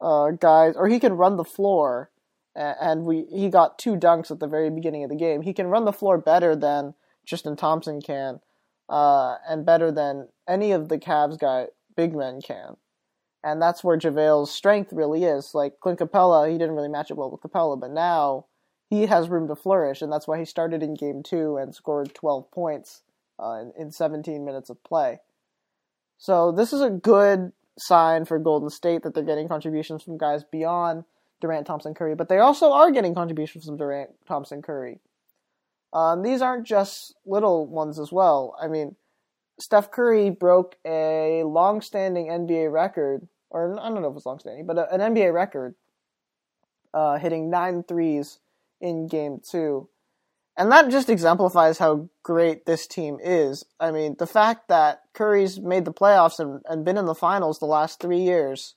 uh, 0.00 0.30
guys, 0.30 0.76
or 0.76 0.86
he 0.86 1.00
can 1.00 1.14
run 1.14 1.36
the 1.36 1.42
floor 1.42 2.10
and 2.54 3.04
we 3.04 3.26
he 3.32 3.48
got 3.48 3.76
two 3.76 3.96
dunks 3.96 4.30
at 4.30 4.38
the 4.38 4.46
very 4.46 4.70
beginning 4.70 5.02
of 5.02 5.10
the 5.10 5.16
game. 5.16 5.42
He 5.42 5.52
can 5.52 5.66
run 5.66 5.84
the 5.84 5.92
floor 5.92 6.16
better 6.16 6.54
than 6.54 6.94
Tristan 7.26 7.56
Thompson 7.56 8.00
can, 8.00 8.38
uh, 8.88 9.38
and 9.48 9.66
better 9.66 9.90
than 9.90 10.28
any 10.46 10.70
of 10.70 10.90
the 10.90 10.98
Cavs 10.98 11.40
guy 11.40 11.66
big 11.96 12.14
men 12.14 12.40
can. 12.40 12.76
And 13.42 13.60
that's 13.60 13.82
where 13.82 13.96
JaVale's 13.96 14.50
strength 14.50 14.92
really 14.92 15.24
is. 15.24 15.54
Like 15.54 15.80
Clint 15.80 15.98
Capela, 15.98 16.50
he 16.50 16.58
didn't 16.58 16.74
really 16.74 16.88
match 16.88 17.10
up 17.10 17.16
well 17.16 17.30
with 17.30 17.40
Capela, 17.40 17.80
but 17.80 17.90
now 17.90 18.46
he 18.90 19.06
has 19.06 19.28
room 19.28 19.48
to 19.48 19.56
flourish, 19.56 20.02
and 20.02 20.12
that's 20.12 20.26
why 20.26 20.38
he 20.38 20.44
started 20.44 20.82
in 20.82 20.94
game 20.94 21.22
two 21.22 21.56
and 21.56 21.74
scored 21.74 22.14
12 22.14 22.50
points 22.50 23.02
uh, 23.38 23.62
in, 23.62 23.72
in 23.86 23.90
17 23.92 24.44
minutes 24.44 24.68
of 24.68 24.82
play. 24.82 25.20
So 26.18 26.52
this 26.52 26.72
is 26.72 26.82
a 26.82 26.90
good 26.90 27.52
sign 27.78 28.24
for 28.26 28.38
Golden 28.38 28.68
State 28.68 29.04
that 29.04 29.14
they're 29.14 29.24
getting 29.24 29.48
contributions 29.48 30.02
from 30.02 30.18
guys 30.18 30.44
beyond 30.44 31.04
Durant, 31.40 31.66
Thompson, 31.66 31.94
Curry, 31.94 32.14
but 32.14 32.28
they 32.28 32.38
also 32.38 32.72
are 32.72 32.90
getting 32.90 33.14
contributions 33.14 33.64
from 33.64 33.78
Durant, 33.78 34.10
Thompson, 34.26 34.60
Curry. 34.60 35.00
Um, 35.92 36.22
these 36.22 36.42
aren't 36.42 36.66
just 36.66 37.14
little 37.24 37.66
ones 37.66 37.98
as 37.98 38.12
well. 38.12 38.54
I 38.60 38.68
mean, 38.68 38.96
Steph 39.60 39.90
Curry 39.90 40.30
broke 40.30 40.76
a 40.86 41.42
long-standing 41.44 42.26
NBA 42.26 42.72
record, 42.72 43.28
or 43.50 43.78
I 43.78 43.88
don't 43.88 44.02
know 44.02 44.10
if 44.10 44.16
it's 44.16 44.26
long-standing, 44.26 44.66
but 44.66 44.78
a, 44.78 44.92
an 44.92 45.14
NBA 45.14 45.32
record, 45.32 45.74
uh, 46.94 47.18
hitting 47.18 47.50
nine 47.50 47.82
threes 47.82 48.38
in 48.80 49.06
Game 49.06 49.40
Two, 49.48 49.88
and 50.56 50.72
that 50.72 50.90
just 50.90 51.08
exemplifies 51.08 51.78
how 51.78 52.08
great 52.22 52.66
this 52.66 52.86
team 52.86 53.18
is. 53.22 53.64
I 53.78 53.90
mean, 53.90 54.16
the 54.18 54.26
fact 54.26 54.68
that 54.68 55.02
Curry's 55.14 55.60
made 55.60 55.84
the 55.84 55.92
playoffs 55.92 56.38
and, 56.38 56.60
and 56.68 56.84
been 56.84 56.98
in 56.98 57.06
the 57.06 57.14
finals 57.14 57.58
the 57.58 57.66
last 57.66 58.00
three 58.00 58.20
years 58.20 58.74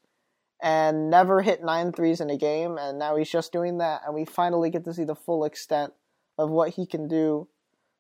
and 0.62 1.10
never 1.10 1.42
hit 1.42 1.64
nine 1.64 1.92
threes 1.92 2.22
in 2.22 2.30
a 2.30 2.38
game, 2.38 2.78
and 2.78 2.98
now 2.98 3.18
he's 3.18 3.30
just 3.30 3.52
doing 3.52 3.80
that, 3.80 4.02
and 4.06 4.16
we 4.16 4.24
finally 4.24 4.70
get 4.70 4.86
to 4.86 4.94
see 4.94 5.04
the 5.04 5.16
full 5.16 5.44
extent 5.44 5.92
of 6.38 6.50
what 6.50 6.70
he 6.70 6.86
can 6.86 7.08
do. 7.08 7.50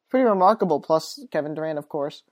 Pretty 0.10 0.25
remarkable, 0.25 0.80
plus 0.80 1.25
Kevin 1.32 1.54
Durant, 1.54 1.78
of 1.78 1.90
course. 1.90 2.24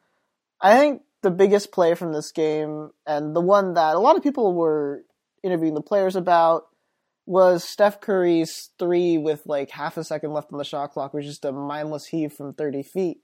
I 0.61 0.77
think 0.77 1.01
the 1.21 1.31
biggest 1.31 1.71
play 1.71 1.95
from 1.95 2.13
this 2.13 2.31
game, 2.31 2.91
and 3.05 3.35
the 3.35 3.41
one 3.41 3.73
that 3.73 3.95
a 3.95 3.99
lot 3.99 4.15
of 4.15 4.23
people 4.23 4.53
were 4.53 5.03
interviewing 5.43 5.73
the 5.73 5.81
players 5.81 6.15
about, 6.15 6.63
was 7.25 7.63
Steph 7.63 8.01
Curry's 8.01 8.69
three 8.79 9.17
with 9.17 9.43
like 9.45 9.71
half 9.71 9.97
a 9.97 10.03
second 10.03 10.33
left 10.33 10.51
on 10.51 10.57
the 10.57 10.63
shot 10.63 10.91
clock, 10.91 11.13
which 11.13 11.25
is 11.25 11.31
just 11.31 11.45
a 11.45 11.51
mindless 11.51 12.07
heave 12.07 12.33
from 12.33 12.53
30 12.53 12.83
feet 12.83 13.21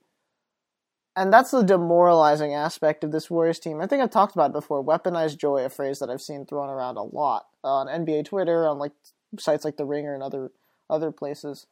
and 1.18 1.34
that's 1.34 1.50
the 1.50 1.64
demoralizing 1.64 2.54
aspect 2.54 3.04
of 3.04 3.12
this 3.12 3.28
Warriors 3.28 3.60
team. 3.60 3.82
I 3.82 3.88
think 3.88 4.04
I've 4.04 4.12
talked 4.12 4.36
about 4.36 4.52
it 4.52 4.54
before. 4.54 4.86
Weaponized 4.86 5.40
joy, 5.40 5.66
a 5.66 5.70
phrase 5.70 5.98
that 5.98 6.12
I've 6.12 6.22
seen 6.22 6.46
thrown 6.46 6.70
around 6.70 6.98
a 6.98 7.02
lot 7.02 7.48
on 7.64 7.88
NBA 7.88 8.26
Twitter, 8.26 8.68
on 8.68 8.78
like 8.78 8.92
sites 9.40 9.66
like 9.66 9.78
The 9.78 9.86
Ringer 9.86 10.14
and 10.14 10.22
other 10.22 10.52
other 10.92 11.12
places. 11.12 11.66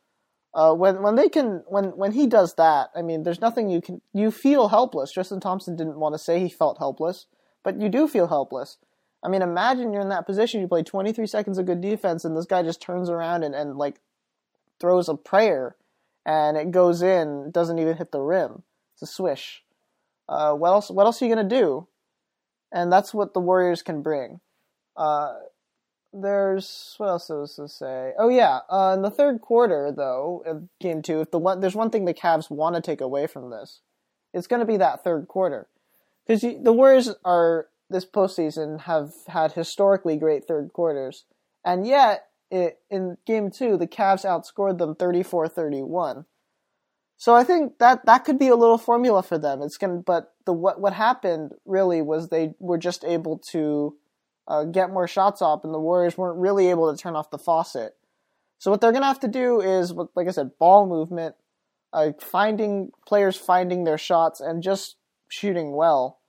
Uh, 0.55 0.73
when 0.73 1.03
when 1.03 1.15
they 1.15 1.27
can 1.27 1.63
when 1.67 1.97
when 1.97 2.13
he 2.13 2.25
does 2.25 2.53
that, 2.55 2.89
I 2.95 3.01
mean, 3.01 3.23
there's 3.23 3.41
nothing 3.41 3.69
you 3.69 3.81
can 3.81 4.01
you 4.13 4.31
feel 4.31 4.69
helpless. 4.69 5.11
Tristan 5.11 5.41
Thompson 5.41 5.75
didn't 5.75 5.99
want 5.99 6.15
to 6.15 6.19
say 6.19 6.39
he 6.39 6.47
felt 6.47 6.77
helpless, 6.77 7.25
but 7.61 7.79
you 7.81 7.89
do 7.89 8.07
feel 8.07 8.27
helpless. 8.27 8.77
I 9.21 9.27
mean, 9.27 9.41
imagine 9.41 9.91
you're 9.91 10.01
in 10.01 10.09
that 10.09 10.25
position. 10.25 10.61
You 10.61 10.69
play 10.69 10.83
23 10.83 11.27
seconds 11.27 11.57
of 11.57 11.65
good 11.65 11.81
defense, 11.81 12.23
and 12.23 12.37
this 12.37 12.45
guy 12.45 12.63
just 12.63 12.81
turns 12.81 13.09
around 13.09 13.43
and, 13.43 13.53
and 13.53 13.75
like 13.75 13.99
throws 14.79 15.09
a 15.09 15.15
prayer, 15.15 15.75
and 16.25 16.55
it 16.55 16.71
goes 16.71 17.01
in, 17.01 17.51
doesn't 17.51 17.77
even 17.77 17.97
hit 17.97 18.13
the 18.13 18.21
rim. 18.21 18.63
It's 18.93 19.01
a 19.01 19.13
swish. 19.13 19.61
Uh, 20.29 20.53
what 20.53 20.69
else? 20.69 20.89
What 20.89 21.05
else 21.05 21.21
are 21.21 21.25
you 21.25 21.35
gonna 21.35 21.49
do? 21.49 21.87
And 22.71 22.93
that's 22.93 23.13
what 23.13 23.33
the 23.33 23.41
Warriors 23.41 23.81
can 23.81 24.01
bring. 24.01 24.39
Uh, 24.95 25.33
there's 26.15 26.95
what 26.97 27.07
else 27.07 27.29
was 27.29 27.55
to 27.55 27.67
say? 27.67 28.13
Oh 28.17 28.29
yeah, 28.29 28.59
uh, 28.69 28.93
in 28.95 29.01
the 29.01 29.11
third 29.11 29.41
quarter 29.41 29.91
though, 29.95 30.43
of 30.45 30.67
game 30.79 31.01
two, 31.01 31.21
if 31.21 31.31
the 31.31 31.39
one 31.39 31.59
there's 31.59 31.75
one 31.75 31.89
thing 31.89 32.05
the 32.05 32.13
Cavs 32.13 32.49
want 32.49 32.75
to 32.75 32.81
take 32.81 33.01
away 33.01 33.27
from 33.27 33.49
this, 33.49 33.81
it's 34.33 34.47
going 34.47 34.61
to 34.61 34.65
be 34.65 34.77
that 34.77 35.03
third 35.03 35.27
quarter, 35.27 35.67
because 36.25 36.41
the 36.41 36.73
Warriors 36.73 37.13
are 37.25 37.67
this 37.89 38.05
postseason 38.05 38.81
have 38.81 39.11
had 39.27 39.51
historically 39.51 40.17
great 40.17 40.45
third 40.45 40.71
quarters, 40.73 41.25
and 41.63 41.85
yet 41.85 42.27
it, 42.49 42.79
in 42.89 43.17
game 43.25 43.51
two 43.51 43.77
the 43.77 43.87
Cavs 43.87 44.25
outscored 44.25 44.77
them 44.77 44.95
34-31. 44.95 46.25
So 47.17 47.33
I 47.33 47.43
think 47.43 47.79
that 47.79 48.05
that 48.05 48.25
could 48.25 48.39
be 48.39 48.49
a 48.49 48.55
little 48.55 48.77
formula 48.77 49.23
for 49.23 49.37
them. 49.37 49.61
It's 49.61 49.77
going 49.77 50.01
but 50.01 50.33
the 50.45 50.53
what 50.53 50.79
what 50.79 50.93
happened 50.93 51.53
really 51.65 52.01
was 52.01 52.29
they 52.29 52.53
were 52.59 52.77
just 52.77 53.03
able 53.03 53.39
to 53.51 53.95
uh, 54.47 54.63
get 54.65 54.91
more 54.91 55.07
shots 55.07 55.41
up, 55.41 55.63
and 55.63 55.73
the 55.73 55.79
Warriors 55.79 56.17
weren't 56.17 56.39
really 56.39 56.69
able 56.69 56.91
to 56.91 57.01
turn 57.01 57.15
off 57.15 57.31
the 57.31 57.37
faucet. 57.37 57.95
So 58.57 58.71
what 58.71 58.81
they're 58.81 58.91
going 58.91 59.01
to 59.01 59.07
have 59.07 59.19
to 59.21 59.27
do 59.27 59.61
is, 59.61 59.91
like 60.15 60.27
I 60.27 60.31
said, 60.31 60.57
ball 60.59 60.87
movement, 60.87 61.35
uh, 61.93 62.11
finding 62.19 62.91
players 63.07 63.35
finding 63.35 63.83
their 63.83 63.97
shots, 63.97 64.39
and 64.39 64.63
just 64.63 64.97
shooting 65.29 65.73
well. 65.73 66.19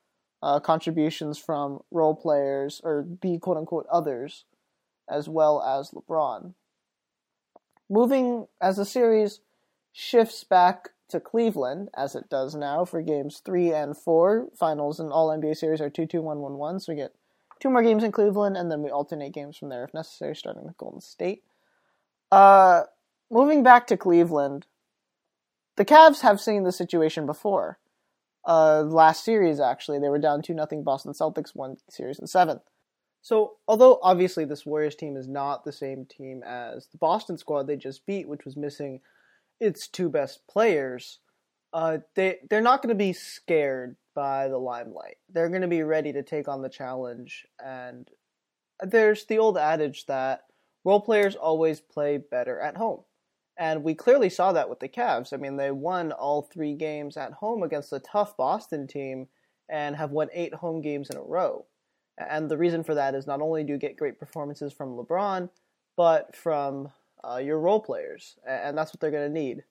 Uh, 0.42 0.60
contributions 0.60 1.38
from 1.38 1.80
role 1.90 2.14
players 2.14 2.80
or 2.84 3.06
the 3.22 3.38
quote 3.38 3.56
unquote 3.56 3.86
others, 3.90 4.44
as 5.10 5.28
well 5.28 5.62
as 5.62 5.90
LeBron. 5.90 6.52
Moving 7.88 8.46
as 8.60 8.76
the 8.76 8.84
series 8.84 9.40
shifts 9.92 10.44
back 10.44 10.90
to 11.08 11.20
Cleveland, 11.20 11.88
as 11.96 12.14
it 12.14 12.28
does 12.28 12.54
now 12.54 12.84
for 12.84 13.00
games 13.00 13.40
three 13.44 13.72
and 13.72 13.96
four. 13.96 14.48
Finals 14.54 15.00
in 15.00 15.10
all 15.10 15.28
NBA 15.28 15.56
series 15.56 15.80
are 15.80 15.90
2 15.90 16.06
2 16.06 16.20
1 16.20 16.38
1 16.38 16.58
1, 16.58 16.80
so 16.80 16.92
we 16.92 16.96
get 16.96 17.14
two 17.60 17.70
more 17.70 17.82
games 17.82 18.04
in 18.04 18.12
Cleveland, 18.12 18.56
and 18.56 18.70
then 18.70 18.82
we 18.82 18.90
alternate 18.90 19.32
games 19.32 19.56
from 19.56 19.68
there 19.68 19.84
if 19.84 19.94
necessary, 19.94 20.36
starting 20.36 20.64
with 20.64 20.76
Golden 20.76 21.00
State. 21.00 21.42
Uh, 22.30 22.82
moving 23.30 23.62
back 23.62 23.86
to 23.86 23.96
Cleveland, 23.96 24.66
the 25.76 25.84
Cavs 25.84 26.20
have 26.20 26.40
seen 26.40 26.64
the 26.64 26.72
situation 26.72 27.26
before. 27.26 27.78
Uh, 28.46 28.82
last 28.82 29.24
series, 29.24 29.60
actually, 29.60 29.98
they 29.98 30.08
were 30.08 30.18
down 30.18 30.42
2 30.42 30.54
0 30.54 30.82
Boston 30.82 31.12
Celtics, 31.12 31.54
won 31.54 31.76
series 31.90 32.18
in 32.18 32.26
seven. 32.26 32.60
So, 33.20 33.54
although 33.66 33.98
obviously 34.02 34.44
this 34.44 34.64
Warriors 34.64 34.94
team 34.94 35.16
is 35.16 35.26
not 35.26 35.64
the 35.64 35.72
same 35.72 36.06
team 36.06 36.44
as 36.44 36.86
the 36.86 36.98
Boston 36.98 37.36
squad 37.36 37.66
they 37.66 37.76
just 37.76 38.06
beat, 38.06 38.28
which 38.28 38.44
was 38.44 38.56
missing 38.56 39.00
its 39.58 39.88
two 39.88 40.08
best 40.08 40.46
players, 40.46 41.18
uh, 41.76 41.98
they 42.14 42.38
they're 42.48 42.62
not 42.62 42.80
going 42.80 42.88
to 42.88 42.94
be 42.94 43.12
scared 43.12 43.96
by 44.14 44.48
the 44.48 44.56
limelight. 44.56 45.18
They're 45.28 45.50
going 45.50 45.60
to 45.60 45.68
be 45.68 45.82
ready 45.82 46.10
to 46.14 46.22
take 46.22 46.48
on 46.48 46.62
the 46.62 46.70
challenge. 46.70 47.44
And 47.62 48.10
there's 48.80 49.26
the 49.26 49.36
old 49.36 49.58
adage 49.58 50.06
that 50.06 50.44
role 50.84 51.02
players 51.02 51.36
always 51.36 51.82
play 51.82 52.16
better 52.16 52.58
at 52.58 52.78
home. 52.78 53.02
And 53.58 53.84
we 53.84 53.94
clearly 53.94 54.30
saw 54.30 54.52
that 54.52 54.70
with 54.70 54.80
the 54.80 54.88
Cavs. 54.88 55.34
I 55.34 55.36
mean, 55.36 55.58
they 55.58 55.70
won 55.70 56.12
all 56.12 56.40
three 56.40 56.74
games 56.74 57.18
at 57.18 57.32
home 57.32 57.62
against 57.62 57.92
a 57.92 58.00
tough 58.00 58.38
Boston 58.38 58.86
team 58.86 59.28
and 59.68 59.96
have 59.96 60.12
won 60.12 60.28
eight 60.32 60.54
home 60.54 60.80
games 60.80 61.10
in 61.10 61.18
a 61.18 61.22
row. 61.22 61.66
And 62.16 62.50
the 62.50 62.56
reason 62.56 62.84
for 62.84 62.94
that 62.94 63.14
is 63.14 63.26
not 63.26 63.42
only 63.42 63.64
do 63.64 63.74
you 63.74 63.78
get 63.78 63.98
great 63.98 64.18
performances 64.18 64.72
from 64.72 64.96
LeBron, 64.96 65.50
but 65.94 66.34
from 66.34 66.88
uh, 67.22 67.36
your 67.36 67.60
role 67.60 67.80
players, 67.80 68.36
and 68.48 68.78
that's 68.78 68.94
what 68.94 69.00
they're 69.00 69.10
going 69.10 69.30
to 69.30 69.40
need. 69.40 69.64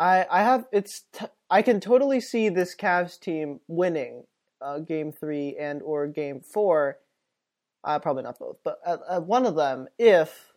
I 0.00 0.26
I 0.30 0.42
have 0.42 0.64
it's 0.72 1.04
t- 1.12 1.26
I 1.50 1.62
can 1.62 1.78
totally 1.78 2.20
see 2.20 2.48
this 2.48 2.74
Cavs 2.74 3.20
team 3.20 3.60
winning 3.68 4.24
uh, 4.60 4.78
game 4.80 5.12
three 5.12 5.56
and 5.60 5.82
or 5.82 6.08
game 6.08 6.40
four. 6.40 6.98
Uh, 7.84 7.98
probably 7.98 8.22
not 8.22 8.38
both, 8.38 8.56
but 8.64 8.78
uh, 8.84 9.20
one 9.20 9.46
of 9.46 9.54
them 9.54 9.86
if 9.98 10.52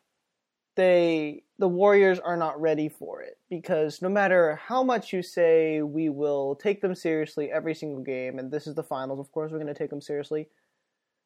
they 0.76 1.44
the 1.60 1.68
Warriors 1.68 2.20
are 2.20 2.36
not 2.36 2.60
ready 2.60 2.90
for 2.90 3.22
it 3.22 3.38
because 3.50 4.02
no 4.02 4.10
matter 4.10 4.56
how 4.56 4.84
much 4.84 5.14
you 5.14 5.22
say 5.22 5.82
we 5.82 6.10
will 6.10 6.56
take 6.56 6.82
them 6.82 6.96
seriously 6.96 7.52
every 7.52 7.76
single 7.76 8.02
game, 8.02 8.40
and 8.40 8.52
this 8.52 8.66
is 8.66 8.76
the 8.76 8.84
finals, 8.84 9.20
of 9.20 9.32
course 9.32 9.52
we're 9.52 9.60
going 9.60 9.68
to 9.68 9.74
take 9.74 9.90
them 9.90 10.02
seriously. 10.02 10.48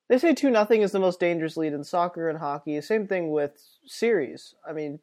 They 0.09 0.17
say 0.17 0.33
two 0.33 0.49
nothing 0.49 0.81
is 0.81 0.91
the 0.91 0.99
most 0.99 1.19
dangerous 1.19 1.57
lead 1.57 1.73
in 1.73 1.83
soccer 1.83 2.29
and 2.29 2.39
hockey. 2.39 2.79
Same 2.81 3.07
thing 3.07 3.31
with 3.31 3.51
series. 3.85 4.53
I 4.67 4.73
mean, 4.73 4.99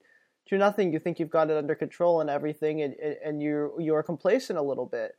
two 0.49 0.59
nothing, 0.59 0.93
you 0.93 0.99
think 0.99 1.19
you've 1.19 1.31
got 1.31 1.51
it 1.51 1.57
under 1.57 1.75
control 1.75 2.21
and 2.21 2.31
everything, 2.31 2.83
and 2.83 2.95
and 2.95 3.43
you 3.43 3.75
you're 3.79 4.03
complacent 4.03 4.59
a 4.59 4.63
little 4.63 4.87
bit. 4.87 5.17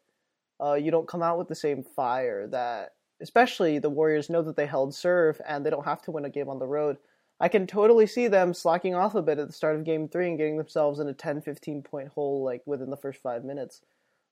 Uh, 0.61 0.73
you 0.73 0.91
don't 0.91 1.07
come 1.07 1.21
out 1.21 1.37
with 1.37 1.47
the 1.47 1.55
same 1.55 1.83
fire 1.83 2.47
that, 2.47 2.93
especially 3.21 3.79
the 3.79 3.89
Warriors 3.89 4.29
know 4.29 4.41
that 4.41 4.55
they 4.55 4.65
held 4.65 4.95
serve 4.95 5.41
and 5.47 5.65
they 5.65 5.69
don't 5.69 5.85
have 5.85 6.01
to 6.03 6.11
win 6.11 6.25
a 6.25 6.29
game 6.29 6.49
on 6.49 6.59
the 6.59 6.67
road. 6.67 6.97
I 7.39 7.49
can 7.49 7.67
totally 7.67 8.07
see 8.07 8.29
them 8.29 8.53
slacking 8.53 8.95
off 8.95 9.15
a 9.15 9.21
bit 9.21 9.39
at 9.39 9.47
the 9.47 9.53
start 9.53 9.75
of 9.75 9.83
game 9.83 10.07
three 10.07 10.29
and 10.29 10.37
getting 10.37 10.57
themselves 10.57 10.99
in 10.99 11.09
a 11.09 11.13
10, 11.13 11.41
15 11.41 11.81
point 11.81 12.07
hole 12.09 12.43
like 12.43 12.61
within 12.65 12.89
the 12.89 12.97
first 12.97 13.21
five 13.21 13.43
minutes. 13.43 13.81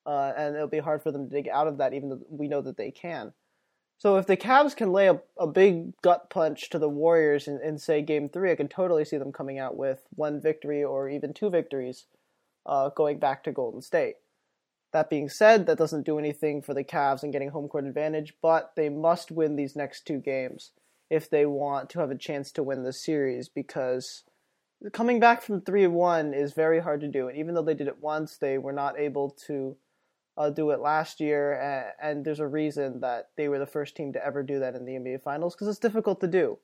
Uh, 0.05 0.31
and 0.37 0.55
it'll 0.55 0.67
be 0.67 0.79
hard 0.79 1.01
for 1.01 1.11
them 1.11 1.29
to 1.29 1.35
dig 1.35 1.49
out 1.49 1.67
of 1.67 1.77
that, 1.77 1.93
even 1.93 2.09
though 2.09 2.21
we 2.29 2.47
know 2.47 2.61
that 2.61 2.77
they 2.77 2.91
can. 2.91 3.33
So 3.97 4.17
if 4.17 4.27
the 4.27 4.35
Cavs 4.35 4.75
can 4.75 4.91
lay 4.91 5.07
a, 5.07 5.21
a 5.37 5.47
big 5.47 5.95
gut 6.01 6.29
punch 6.29 6.69
to 6.71 6.79
the 6.79 6.89
Warriors 6.89 7.47
in, 7.47 7.61
in, 7.63 7.77
say 7.77 8.01
game 8.01 8.27
three, 8.27 8.51
I 8.51 8.55
can 8.55 8.67
totally 8.67 9.05
see 9.05 9.17
them 9.17 9.31
coming 9.31 9.59
out 9.59 9.77
with 9.77 10.01
one 10.15 10.41
victory 10.41 10.83
or 10.83 11.09
even 11.09 11.33
two 11.33 11.49
victories, 11.49 12.05
uh, 12.65 12.89
going 12.89 13.19
back 13.19 13.43
to 13.43 13.51
Golden 13.51 13.81
State. 13.81 14.15
That 14.91 15.09
being 15.09 15.29
said, 15.29 15.65
that 15.65 15.77
doesn't 15.77 16.05
do 16.05 16.19
anything 16.19 16.61
for 16.61 16.73
the 16.73 16.83
Cavs 16.83 17.23
in 17.23 17.31
getting 17.31 17.49
home 17.49 17.67
court 17.67 17.85
advantage, 17.85 18.33
but 18.41 18.73
they 18.75 18.89
must 18.89 19.31
win 19.31 19.55
these 19.55 19.75
next 19.75 20.05
two 20.05 20.19
games 20.19 20.71
if 21.09 21.29
they 21.29 21.45
want 21.45 21.89
to 21.91 21.99
have 21.99 22.11
a 22.11 22.17
chance 22.17 22.51
to 22.51 22.63
win 22.63 22.83
this 22.83 23.03
series 23.03 23.47
because 23.47 24.23
coming 24.91 25.19
back 25.19 25.41
from 25.41 25.61
three 25.61 25.87
one 25.87 26.33
is 26.33 26.53
very 26.53 26.79
hard 26.79 27.01
to 27.01 27.07
do, 27.07 27.27
and 27.27 27.37
even 27.37 27.53
though 27.53 27.61
they 27.61 27.73
did 27.73 27.87
it 27.87 28.01
once, 28.01 28.37
they 28.37 28.57
were 28.57 28.73
not 28.73 28.99
able 28.99 29.29
to 29.47 29.77
uh, 30.37 30.49
do 30.49 30.71
it 30.71 30.79
last 30.79 31.19
year, 31.19 31.53
and, 32.01 32.17
and, 32.17 32.25
there's 32.25 32.39
a 32.39 32.47
reason 32.47 32.99
that 33.01 33.29
they 33.37 33.47
were 33.47 33.59
the 33.59 33.67
first 33.67 33.95
team 33.95 34.11
to 34.13 34.25
ever 34.25 34.41
do 34.41 34.59
that 34.59 34.73
in 34.73 34.83
the 34.83 34.93
NBA 34.93 35.21
Finals 35.21 35.53
because 35.53 35.67
it's 35.67 35.79
difficult 35.79 36.19
to 36.21 36.27
do. 36.27 36.57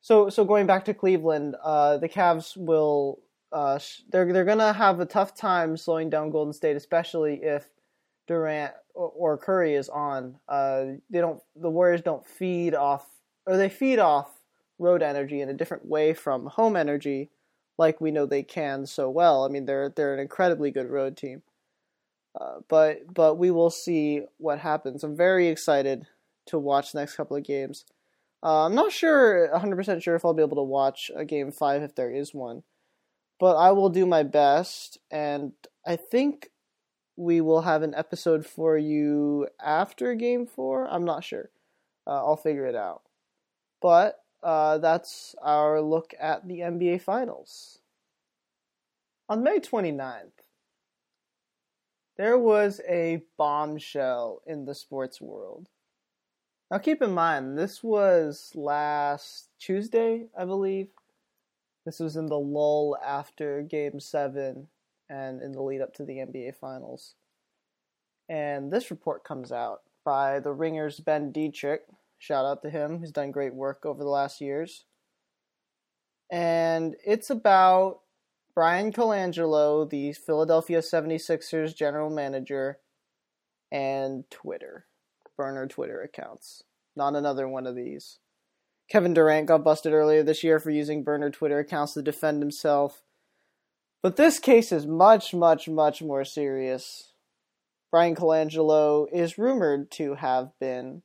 So, 0.00 0.28
so 0.28 0.44
going 0.44 0.66
back 0.66 0.84
to 0.84 0.94
Cleveland, 0.94 1.56
uh, 1.62 1.96
the 1.96 2.08
Cavs 2.08 2.56
will 2.56 3.20
uh, 3.52 3.78
they're 4.10 4.30
they're 4.32 4.44
gonna 4.44 4.72
have 4.72 5.00
a 5.00 5.06
tough 5.06 5.34
time 5.34 5.76
slowing 5.76 6.10
down 6.10 6.30
Golden 6.30 6.52
State, 6.52 6.76
especially 6.76 7.42
if 7.42 7.68
Durant 8.26 8.74
or, 8.94 9.12
or 9.16 9.38
Curry 9.38 9.74
is 9.74 9.88
on. 9.88 10.36
Uh, 10.48 10.84
they 11.10 11.20
don't 11.20 11.42
the 11.56 11.70
Warriors 11.70 12.02
don't 12.02 12.26
feed 12.26 12.74
off 12.74 13.06
or 13.46 13.56
they 13.56 13.70
feed 13.70 13.98
off 13.98 14.42
road 14.78 15.02
energy 15.02 15.40
in 15.40 15.48
a 15.48 15.54
different 15.54 15.86
way 15.86 16.12
from 16.12 16.46
home 16.46 16.76
energy, 16.76 17.30
like 17.78 18.00
we 18.00 18.10
know 18.10 18.26
they 18.26 18.42
can 18.42 18.86
so 18.86 19.08
well. 19.08 19.44
I 19.44 19.48
mean, 19.48 19.64
they're 19.64 19.88
they're 19.88 20.14
an 20.14 20.20
incredibly 20.20 20.70
good 20.70 20.90
road 20.90 21.16
team. 21.16 21.42
Uh, 22.38 22.60
but 22.68 23.12
but 23.12 23.36
we 23.36 23.50
will 23.50 23.70
see 23.70 24.22
what 24.38 24.58
happens. 24.58 25.02
I'm 25.04 25.16
very 25.16 25.48
excited 25.48 26.06
to 26.46 26.58
watch 26.58 26.92
the 26.92 27.00
next 27.00 27.16
couple 27.16 27.36
of 27.36 27.44
games. 27.44 27.84
Uh, 28.42 28.66
I'm 28.66 28.74
not 28.74 28.92
sure, 28.92 29.50
100% 29.52 30.00
sure 30.00 30.14
if 30.14 30.24
I'll 30.24 30.32
be 30.32 30.42
able 30.42 30.56
to 30.56 30.62
watch 30.62 31.10
a 31.16 31.24
game 31.24 31.50
five 31.50 31.82
if 31.82 31.96
there 31.96 32.10
is 32.10 32.32
one, 32.32 32.62
but 33.40 33.56
I 33.56 33.72
will 33.72 33.88
do 33.88 34.06
my 34.06 34.22
best, 34.22 34.98
and 35.10 35.52
I 35.84 35.96
think 35.96 36.50
we 37.16 37.40
will 37.40 37.62
have 37.62 37.82
an 37.82 37.94
episode 37.96 38.46
for 38.46 38.78
you 38.78 39.48
after 39.60 40.14
game 40.14 40.46
four. 40.46 40.86
I'm 40.88 41.04
not 41.04 41.24
sure. 41.24 41.50
Uh, 42.06 42.24
I'll 42.24 42.36
figure 42.36 42.66
it 42.66 42.76
out. 42.76 43.02
But 43.82 44.20
uh, 44.42 44.78
that's 44.78 45.34
our 45.42 45.80
look 45.80 46.14
at 46.20 46.46
the 46.46 46.60
NBA 46.60 47.02
Finals. 47.02 47.80
On 49.28 49.42
May 49.42 49.58
29th, 49.58 50.37
there 52.18 52.38
was 52.38 52.80
a 52.88 53.22
bombshell 53.36 54.42
in 54.46 54.64
the 54.64 54.74
sports 54.74 55.20
world. 55.20 55.68
Now, 56.70 56.78
keep 56.78 57.00
in 57.00 57.12
mind, 57.12 57.56
this 57.56 57.82
was 57.82 58.52
last 58.54 59.48
Tuesday, 59.58 60.26
I 60.38 60.44
believe. 60.44 60.88
This 61.86 62.00
was 62.00 62.16
in 62.16 62.26
the 62.26 62.38
lull 62.38 62.98
after 63.02 63.62
Game 63.62 64.00
7 64.00 64.68
and 65.08 65.42
in 65.42 65.52
the 65.52 65.62
lead 65.62 65.80
up 65.80 65.94
to 65.94 66.04
the 66.04 66.18
NBA 66.18 66.56
Finals. 66.56 67.14
And 68.28 68.70
this 68.70 68.90
report 68.90 69.24
comes 69.24 69.50
out 69.50 69.80
by 70.04 70.40
the 70.40 70.52
Ringer's 70.52 71.00
Ben 71.00 71.32
Detrick, 71.32 71.78
Shout 72.18 72.44
out 72.44 72.62
to 72.62 72.70
him. 72.70 72.98
He's 72.98 73.12
done 73.12 73.30
great 73.30 73.54
work 73.54 73.86
over 73.86 74.02
the 74.02 74.10
last 74.10 74.40
years. 74.40 74.84
And 76.30 76.96
it's 77.06 77.30
about 77.30 78.00
Bryan 78.58 78.92
Colangelo, 78.92 79.88
the 79.88 80.12
Philadelphia 80.12 80.80
76ers 80.80 81.76
general 81.76 82.10
manager, 82.10 82.80
and 83.70 84.28
Twitter, 84.32 84.86
burner 85.36 85.68
Twitter 85.68 86.00
accounts. 86.02 86.64
Not 86.96 87.14
another 87.14 87.46
one 87.46 87.68
of 87.68 87.76
these. 87.76 88.18
Kevin 88.90 89.14
Durant 89.14 89.46
got 89.46 89.62
busted 89.62 89.92
earlier 89.92 90.24
this 90.24 90.42
year 90.42 90.58
for 90.58 90.70
using 90.70 91.04
burner 91.04 91.30
Twitter 91.30 91.60
accounts 91.60 91.94
to 91.94 92.02
defend 92.02 92.42
himself. 92.42 93.04
But 94.02 94.16
this 94.16 94.40
case 94.40 94.72
is 94.72 94.88
much, 94.88 95.32
much, 95.32 95.68
much 95.68 96.02
more 96.02 96.24
serious. 96.24 97.12
Bryan 97.92 98.16
Colangelo 98.16 99.06
is 99.12 99.38
rumored 99.38 99.88
to 99.92 100.14
have 100.14 100.50
been 100.58 101.02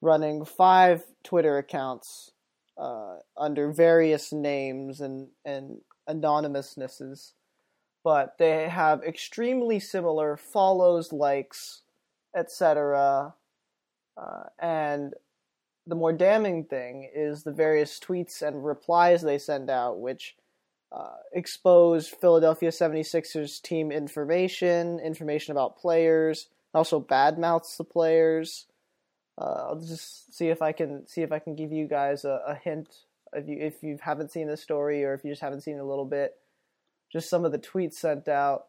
running 0.00 0.44
five 0.44 1.02
Twitter 1.24 1.58
accounts 1.58 2.30
uh, 2.78 3.16
under 3.36 3.72
various 3.72 4.32
names 4.32 5.00
and, 5.00 5.30
and 5.44 5.80
anonymousnesses, 6.06 7.34
but 8.02 8.36
they 8.38 8.68
have 8.68 9.02
extremely 9.02 9.78
similar 9.80 10.36
follows, 10.36 11.12
likes, 11.12 11.82
etc. 12.36 13.34
Uh, 14.16 14.42
and 14.58 15.14
the 15.86 15.94
more 15.94 16.12
damning 16.12 16.64
thing 16.64 17.10
is 17.14 17.42
the 17.42 17.52
various 17.52 17.98
tweets 17.98 18.42
and 18.42 18.64
replies 18.64 19.22
they 19.22 19.38
send 19.38 19.70
out, 19.70 20.00
which 20.00 20.36
uh, 20.92 21.16
expose 21.32 22.08
Philadelphia 22.08 22.70
76ers 22.70 23.60
team 23.60 23.90
information, 23.90 25.00
information 25.00 25.52
about 25.52 25.76
players, 25.76 26.48
also 26.72 27.00
badmouths 27.00 27.76
the 27.76 27.84
players. 27.84 28.66
Uh, 29.36 29.66
I'll 29.68 29.80
just 29.80 30.32
see 30.36 30.48
if 30.48 30.62
I 30.62 30.72
can 30.72 31.06
see 31.06 31.22
if 31.22 31.32
I 31.32 31.40
can 31.40 31.56
give 31.56 31.72
you 31.72 31.86
guys 31.86 32.24
a, 32.24 32.40
a 32.46 32.54
hint 32.54 32.88
if 33.34 33.48
you 33.48 33.58
if 33.60 33.82
you 33.82 33.98
haven't 34.00 34.30
seen 34.30 34.48
the 34.48 34.56
story 34.56 35.04
or 35.04 35.14
if 35.14 35.24
you 35.24 35.30
just 35.30 35.42
haven't 35.42 35.62
seen 35.62 35.78
a 35.78 35.84
little 35.84 36.04
bit. 36.04 36.34
Just 37.12 37.30
some 37.30 37.44
of 37.44 37.52
the 37.52 37.58
tweets 37.58 37.94
sent 37.94 38.28
out, 38.28 38.64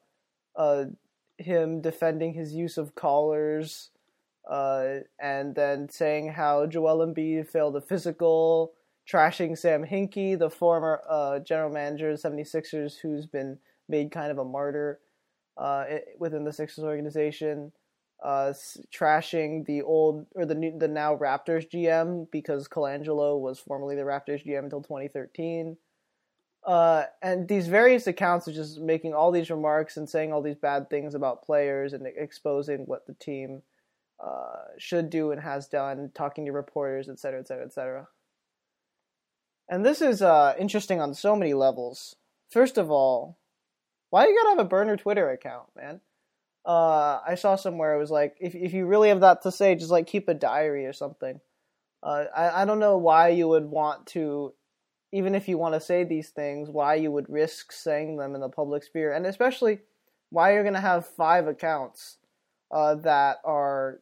uh, 0.55 0.85
him 1.37 1.81
defending 1.81 2.33
his 2.33 2.53
use 2.53 2.77
of 2.77 2.93
collars, 2.93 3.89
uh, 4.49 4.99
and 5.19 5.55
then 5.55 5.89
saying 5.89 6.33
how 6.33 6.67
Joel 6.67 7.05
Embiid 7.05 7.47
failed 7.47 7.75
a 7.75 7.81
physical, 7.81 8.73
trashing 9.11 9.57
Sam 9.57 9.83
Hinkie, 9.83 10.37
the 10.37 10.49
former 10.49 11.01
uh, 11.09 11.39
general 11.39 11.71
manager 11.71 12.11
of 12.11 12.21
the 12.21 12.29
76ers, 12.29 12.99
who's 13.01 13.25
been 13.25 13.57
made 13.89 14.11
kind 14.11 14.31
of 14.31 14.37
a 14.37 14.45
martyr 14.45 14.99
uh, 15.57 15.85
within 16.19 16.43
the 16.43 16.53
Sixers 16.53 16.83
organization 16.83 17.71
uh, 18.23 18.53
trashing 18.93 19.65
the 19.65 19.81
old 19.81 20.25
or 20.35 20.45
the 20.45 20.55
new, 20.55 20.77
the 20.77 20.87
now 20.87 21.15
Raptors 21.15 21.69
GM 21.69 22.29
because 22.31 22.67
Colangelo 22.67 23.39
was 23.39 23.59
formerly 23.59 23.95
the 23.95 24.01
Raptors 24.01 24.45
GM 24.45 24.63
until 24.63 24.81
2013. 24.81 25.77
Uh, 26.65 27.03
and 27.21 27.47
these 27.47 27.67
various 27.67 28.07
accounts 28.07 28.47
are 28.47 28.53
just 28.53 28.79
making 28.79 29.13
all 29.13 29.31
these 29.31 29.51
remarks 29.51 29.97
and 29.97 30.09
saying 30.09 30.33
all 30.33 30.41
these 30.41 30.55
bad 30.55 30.89
things 30.89 31.13
about 31.13 31.43
players 31.43 31.93
and 31.93 32.07
exposing 32.07 32.79
what 32.85 33.05
the 33.05 33.13
team 33.13 33.61
uh, 34.23 34.63
should 34.79 35.09
do 35.09 35.31
and 35.31 35.41
has 35.41 35.67
done, 35.67 36.11
talking 36.15 36.45
to 36.45 36.51
reporters, 36.51 37.07
et 37.07 37.19
cetera, 37.19 37.39
et 37.39 37.47
cetera, 37.47 37.65
et 37.65 37.73
cetera. 37.73 38.07
And 39.69 39.85
this 39.85 40.01
is 40.01 40.21
uh, 40.21 40.55
interesting 40.57 40.99
on 41.01 41.13
so 41.13 41.35
many 41.35 41.53
levels. 41.53 42.15
First 42.49 42.77
of 42.77 42.89
all, 42.89 43.37
why 44.09 44.27
you 44.27 44.35
gotta 44.35 44.57
have 44.57 44.65
a 44.65 44.69
burner 44.69 44.97
Twitter 44.97 45.29
account, 45.29 45.67
man? 45.75 46.01
Uh, 46.65 47.19
I 47.25 47.35
saw 47.35 47.55
somewhere 47.55 47.95
it 47.95 47.99
was 47.99 48.11
like 48.11 48.37
if 48.39 48.55
if 48.55 48.73
you 48.73 48.85
really 48.85 49.09
have 49.09 49.21
that 49.21 49.43
to 49.43 49.51
say, 49.51 49.75
just 49.75 49.91
like 49.91 50.07
keep 50.07 50.27
a 50.27 50.33
diary 50.33 50.85
or 50.85 50.93
something. 50.93 51.39
Uh, 52.01 52.25
I 52.35 52.61
I 52.61 52.65
don't 52.65 52.79
know 52.79 52.97
why 52.97 53.29
you 53.29 53.47
would 53.47 53.65
want 53.65 54.07
to, 54.07 54.53
even 55.11 55.35
if 55.35 55.47
you 55.47 55.57
want 55.57 55.75
to 55.75 55.79
say 55.79 56.03
these 56.03 56.29
things, 56.29 56.69
why 56.69 56.95
you 56.95 57.11
would 57.11 57.29
risk 57.29 57.71
saying 57.71 58.17
them 58.17 58.33
in 58.33 58.41
the 58.41 58.49
public 58.49 58.83
sphere, 58.83 59.13
and 59.13 59.25
especially 59.25 59.79
why 60.31 60.53
you're 60.53 60.63
gonna 60.63 60.81
have 60.81 61.05
five 61.05 61.47
accounts 61.47 62.17
uh, 62.71 62.95
that 62.95 63.37
are 63.43 63.99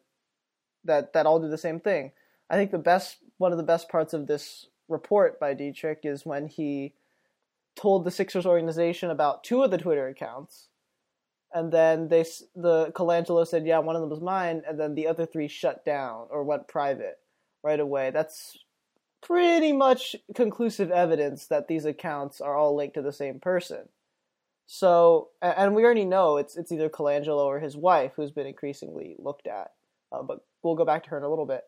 that 0.84 1.12
that 1.12 1.26
all 1.26 1.40
do 1.40 1.48
the 1.48 1.58
same 1.58 1.80
thing. 1.80 2.12
I 2.48 2.56
think 2.56 2.70
the 2.70 2.78
best 2.78 3.18
one 3.36 3.52
of 3.52 3.58
the 3.58 3.64
best 3.64 3.90
parts 3.90 4.14
of 4.14 4.26
this 4.26 4.68
report 4.88 5.38
by 5.38 5.54
Detrick 5.54 5.98
is 6.04 6.24
when 6.24 6.46
he 6.46 6.94
told 7.76 8.04
the 8.04 8.10
Sixers 8.10 8.46
organization 8.46 9.10
about 9.10 9.44
two 9.44 9.62
of 9.62 9.70
the 9.70 9.78
Twitter 9.78 10.08
accounts 10.08 10.68
and 11.54 11.72
then 11.72 12.08
they 12.08 12.24
the 12.54 12.92
Colangelo 12.94 13.46
said, 13.46 13.66
"Yeah, 13.66 13.78
one 13.78 13.94
of 13.96 14.02
them 14.02 14.10
was 14.10 14.20
mine," 14.20 14.62
and 14.68 14.78
then 14.78 14.94
the 14.94 15.06
other 15.06 15.24
three 15.24 15.48
shut 15.48 15.84
down 15.84 16.26
or 16.30 16.42
went 16.42 16.68
private 16.68 17.20
right 17.62 17.80
away. 17.80 18.10
That's 18.10 18.58
pretty 19.22 19.72
much 19.72 20.16
conclusive 20.34 20.90
evidence 20.90 21.46
that 21.46 21.68
these 21.68 21.86
accounts 21.86 22.40
are 22.40 22.56
all 22.56 22.76
linked 22.76 22.94
to 22.94 23.02
the 23.02 23.12
same 23.12 23.40
person. 23.40 23.88
So, 24.66 25.30
and 25.40 25.74
we 25.74 25.84
already 25.84 26.04
know 26.04 26.36
it's 26.36 26.56
it's 26.56 26.72
either 26.72 26.88
Colangelo 26.88 27.44
or 27.44 27.60
his 27.60 27.76
wife 27.76 28.12
who's 28.16 28.32
been 28.32 28.46
increasingly 28.46 29.16
looked 29.18 29.46
at. 29.46 29.72
Uh, 30.12 30.22
but 30.22 30.40
we'll 30.62 30.74
go 30.74 30.84
back 30.84 31.04
to 31.04 31.10
her 31.10 31.18
in 31.18 31.24
a 31.24 31.28
little 31.28 31.46
bit. 31.46 31.62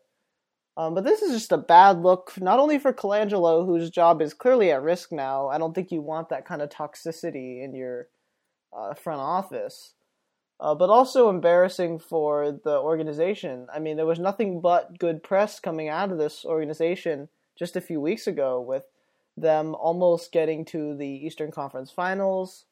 Um, 0.75 0.93
but 0.93 1.03
this 1.03 1.21
is 1.23 1.31
just 1.31 1.51
a 1.51 1.57
bad 1.57 2.03
look, 2.03 2.33
not 2.37 2.59
only 2.59 2.77
for 2.77 2.93
Colangelo, 2.93 3.65
whose 3.65 3.89
job 3.89 4.21
is 4.21 4.33
clearly 4.33 4.71
at 4.71 4.83
risk 4.83 5.11
now. 5.11 5.47
I 5.47 5.57
don't 5.57 5.73
think 5.73 5.91
you 5.91 6.01
want 6.01 6.29
that 6.29 6.45
kind 6.45 6.61
of 6.61 6.69
toxicity 6.69 7.63
in 7.63 7.73
your 7.73 8.09
uh, 8.75 8.93
front 8.93 9.21
office, 9.21 9.93
uh, 10.59 10.75
but 10.75 10.89
also 10.89 11.29
embarrassing 11.29 11.99
for 11.99 12.51
the 12.51 12.77
organization. 12.79 13.67
I 13.73 13.79
mean, 13.79 13.97
there 13.97 14.05
was 14.05 14.19
nothing 14.19 14.61
but 14.61 14.97
good 14.97 15.23
press 15.23 15.59
coming 15.59 15.89
out 15.89 16.11
of 16.11 16.17
this 16.17 16.45
organization 16.45 17.29
just 17.57 17.75
a 17.75 17.81
few 17.81 17.99
weeks 17.99 18.27
ago 18.27 18.61
with 18.61 18.83
them 19.35 19.75
almost 19.75 20.31
getting 20.31 20.65
to 20.65 20.95
the 20.95 21.07
Eastern 21.07 21.51
Conference 21.51 21.91
Finals. 21.91 22.65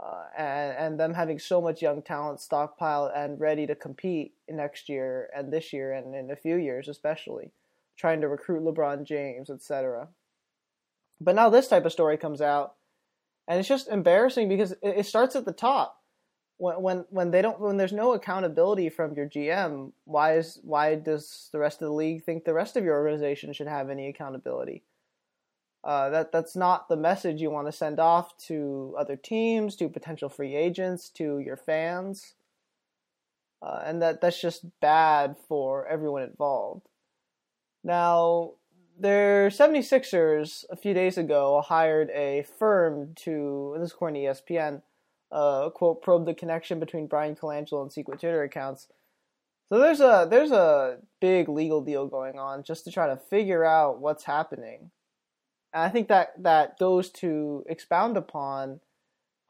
Uh, 0.00 0.24
and, 0.38 0.76
and 0.78 1.00
them 1.00 1.12
having 1.12 1.38
so 1.38 1.60
much 1.60 1.82
young 1.82 2.00
talent 2.00 2.40
stockpiled 2.40 3.14
and 3.14 3.38
ready 3.38 3.66
to 3.66 3.74
compete 3.74 4.32
next 4.48 4.88
year 4.88 5.28
and 5.36 5.52
this 5.52 5.70
year 5.70 5.92
and 5.92 6.14
in 6.14 6.30
a 6.30 6.36
few 6.36 6.56
years 6.56 6.88
especially 6.88 7.50
trying 7.94 8.18
to 8.18 8.26
recruit 8.26 8.62
lebron 8.62 9.04
james 9.04 9.50
etc 9.50 10.08
but 11.20 11.34
now 11.34 11.50
this 11.50 11.68
type 11.68 11.84
of 11.84 11.92
story 11.92 12.16
comes 12.16 12.40
out 12.40 12.74
and 13.52 13.58
it's 13.58 13.68
just 13.68 13.88
embarrassing 13.88 14.48
because 14.48 14.72
it, 14.80 15.04
starts 15.04 15.36
at 15.36 15.44
the 15.44 15.52
top. 15.52 15.98
When, 16.56 16.80
when 16.80 17.04
when 17.10 17.30
they 17.30 17.42
don't 17.42 17.60
when 17.60 17.76
there's 17.76 17.92
no 17.92 18.14
accountability 18.14 18.88
from 18.88 19.12
your 19.12 19.28
GM, 19.28 19.92
why 20.06 20.38
is 20.38 20.58
why 20.62 20.94
does 20.94 21.50
the 21.52 21.58
rest 21.58 21.82
of 21.82 21.88
the 21.88 21.94
league 21.94 22.24
think 22.24 22.44
the 22.44 22.54
rest 22.54 22.78
of 22.78 22.84
your 22.84 22.94
organization 22.94 23.52
should 23.52 23.66
have 23.66 23.90
any 23.90 24.08
accountability? 24.08 24.84
Uh, 25.84 26.08
that 26.08 26.32
that's 26.32 26.56
not 26.56 26.88
the 26.88 26.96
message 26.96 27.42
you 27.42 27.50
want 27.50 27.68
to 27.68 27.72
send 27.72 28.00
off 28.00 28.34
to 28.46 28.94
other 28.98 29.16
teams, 29.16 29.76
to 29.76 29.86
potential 29.90 30.30
free 30.30 30.56
agents, 30.56 31.10
to 31.10 31.38
your 31.38 31.58
fans, 31.58 32.32
uh, 33.60 33.82
and 33.84 34.00
that 34.00 34.22
that's 34.22 34.40
just 34.40 34.64
bad 34.80 35.36
for 35.46 35.86
everyone 35.88 36.22
involved. 36.22 36.88
Now, 37.84 38.52
their 39.02 39.50
76ers 39.50 40.64
a 40.70 40.76
few 40.76 40.94
days 40.94 41.18
ago 41.18 41.60
hired 41.60 42.08
a 42.10 42.46
firm 42.58 43.14
to, 43.16 43.74
this 43.76 43.86
is 43.86 43.92
according 43.92 44.22
to 44.22 44.28
ESPN, 44.28 44.82
uh, 45.32 45.70
quote, 45.70 46.02
probe 46.02 46.24
the 46.24 46.34
connection 46.34 46.78
between 46.78 47.08
Bryan 47.08 47.34
Colangelo 47.34 47.82
and 47.82 47.92
secret 47.92 48.20
Twitter 48.20 48.44
accounts. 48.44 48.86
So 49.68 49.78
there's 49.78 50.00
a 50.00 50.28
there's 50.30 50.52
a 50.52 50.98
big 51.20 51.48
legal 51.48 51.80
deal 51.80 52.06
going 52.06 52.38
on 52.38 52.62
just 52.62 52.84
to 52.84 52.92
try 52.92 53.08
to 53.08 53.16
figure 53.16 53.64
out 53.64 54.00
what's 54.00 54.24
happening. 54.24 54.90
And 55.72 55.82
I 55.82 55.88
think 55.88 56.08
that 56.08 56.34
that 56.42 56.78
goes 56.78 57.10
to 57.10 57.64
expound 57.66 58.16
upon 58.16 58.80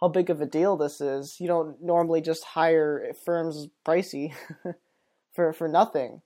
how 0.00 0.08
big 0.08 0.30
of 0.30 0.40
a 0.40 0.46
deal 0.46 0.76
this 0.76 1.00
is. 1.00 1.40
You 1.40 1.48
don't 1.48 1.82
normally 1.82 2.20
just 2.20 2.44
hire 2.44 3.12
firms 3.24 3.68
pricey 3.84 4.32
for 5.34 5.52
for 5.52 5.68
nothing. 5.68 6.22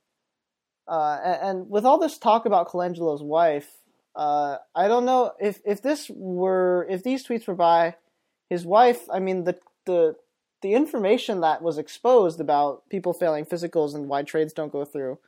Uh, 0.87 1.37
and, 1.41 1.69
with 1.69 1.85
all 1.85 1.99
this 1.99 2.17
talk 2.17 2.45
about 2.45 2.67
Colangelo's 2.67 3.21
wife, 3.21 3.69
uh, 4.15 4.57
I 4.73 4.87
don't 4.87 5.05
know 5.05 5.33
if 5.39 5.59
if 5.65 5.81
this 5.81 6.09
were 6.09 6.87
if 6.89 7.03
these 7.03 7.25
tweets 7.27 7.47
were 7.47 7.55
by 7.55 7.95
his 8.49 8.65
wife. 8.65 9.01
I 9.11 9.19
mean 9.19 9.43
the 9.43 9.57
the 9.85 10.15
the 10.61 10.73
information 10.73 11.41
that 11.41 11.61
was 11.61 11.77
exposed 11.77 12.39
about 12.39 12.89
people 12.89 13.13
failing 13.13 13.45
physicals 13.45 13.93
and 13.93 14.07
why 14.07 14.23
trades 14.23 14.53
don't 14.53 14.71
go 14.71 14.85
through 14.85 15.19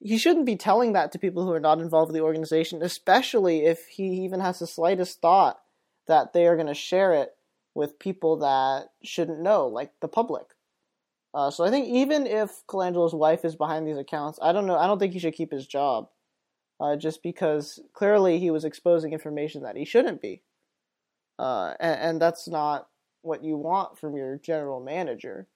he 0.00 0.16
shouldn't 0.16 0.46
be 0.46 0.56
telling 0.56 0.94
that 0.94 1.12
to 1.12 1.18
people 1.18 1.44
who 1.44 1.52
are 1.52 1.60
not 1.60 1.78
involved 1.78 2.08
with 2.08 2.16
the 2.16 2.24
organization, 2.24 2.82
especially 2.82 3.66
if 3.66 3.86
he 3.86 4.24
even 4.24 4.40
has 4.40 4.58
the 4.58 4.66
slightest 4.66 5.20
thought 5.20 5.60
that 6.06 6.32
they 6.32 6.46
are 6.46 6.56
going 6.56 6.66
to 6.66 6.74
share 6.74 7.12
it 7.12 7.34
with 7.74 7.98
people 7.98 8.38
that 8.38 8.88
shouldn't 9.02 9.40
know, 9.40 9.66
like 9.66 9.92
the 10.00 10.08
public. 10.08 10.46
Uh, 11.32 11.50
so 11.50 11.64
I 11.64 11.70
think 11.70 11.86
even 11.88 12.26
if 12.26 12.62
Colangelo's 12.66 13.14
wife 13.14 13.44
is 13.44 13.54
behind 13.54 13.86
these 13.86 13.98
accounts, 13.98 14.38
I 14.42 14.52
don't 14.52 14.66
know. 14.66 14.76
I 14.76 14.86
don't 14.86 14.98
think 14.98 15.12
he 15.12 15.18
should 15.20 15.34
keep 15.34 15.52
his 15.52 15.66
job, 15.66 16.08
uh, 16.80 16.96
just 16.96 17.22
because 17.22 17.78
clearly 17.92 18.38
he 18.38 18.50
was 18.50 18.64
exposing 18.64 19.12
information 19.12 19.62
that 19.62 19.76
he 19.76 19.84
shouldn't 19.84 20.20
be, 20.20 20.42
uh, 21.38 21.74
and, 21.78 22.00
and 22.00 22.22
that's 22.22 22.48
not 22.48 22.88
what 23.22 23.44
you 23.44 23.56
want 23.56 23.98
from 23.98 24.16
your 24.16 24.38
general 24.38 24.80
manager. 24.80 25.46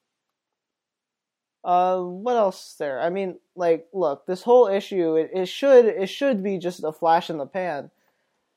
Uh, 1.64 1.98
what 2.00 2.36
else 2.36 2.74
there? 2.78 3.00
I 3.00 3.08
mean, 3.08 3.38
like, 3.56 3.88
look, 3.92 4.26
this 4.26 4.42
whole 4.42 4.68
issue 4.68 5.16
it, 5.16 5.30
it 5.32 5.46
should 5.46 5.86
it 5.86 6.08
should 6.08 6.42
be 6.42 6.58
just 6.58 6.84
a 6.84 6.92
flash 6.92 7.30
in 7.30 7.38
the 7.38 7.46
pan, 7.46 7.90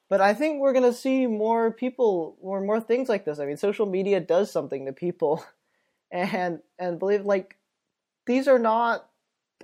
but 0.10 0.22
I 0.22 0.34
think 0.34 0.60
we're 0.60 0.74
gonna 0.74 0.94
see 0.94 1.26
more 1.26 1.72
people 1.72 2.38
or 2.42 2.62
more 2.62 2.82
things 2.82 3.10
like 3.10 3.26
this. 3.26 3.40
I 3.40 3.46
mean, 3.46 3.58
social 3.58 3.86
media 3.86 4.20
does 4.20 4.52
something 4.52 4.86
to 4.86 4.94
people, 4.94 5.44
and 6.12 6.60
and 6.80 7.00
believe 7.00 7.26
like 7.26 7.58
these 8.26 8.48
are 8.48 8.60
not 8.60 9.10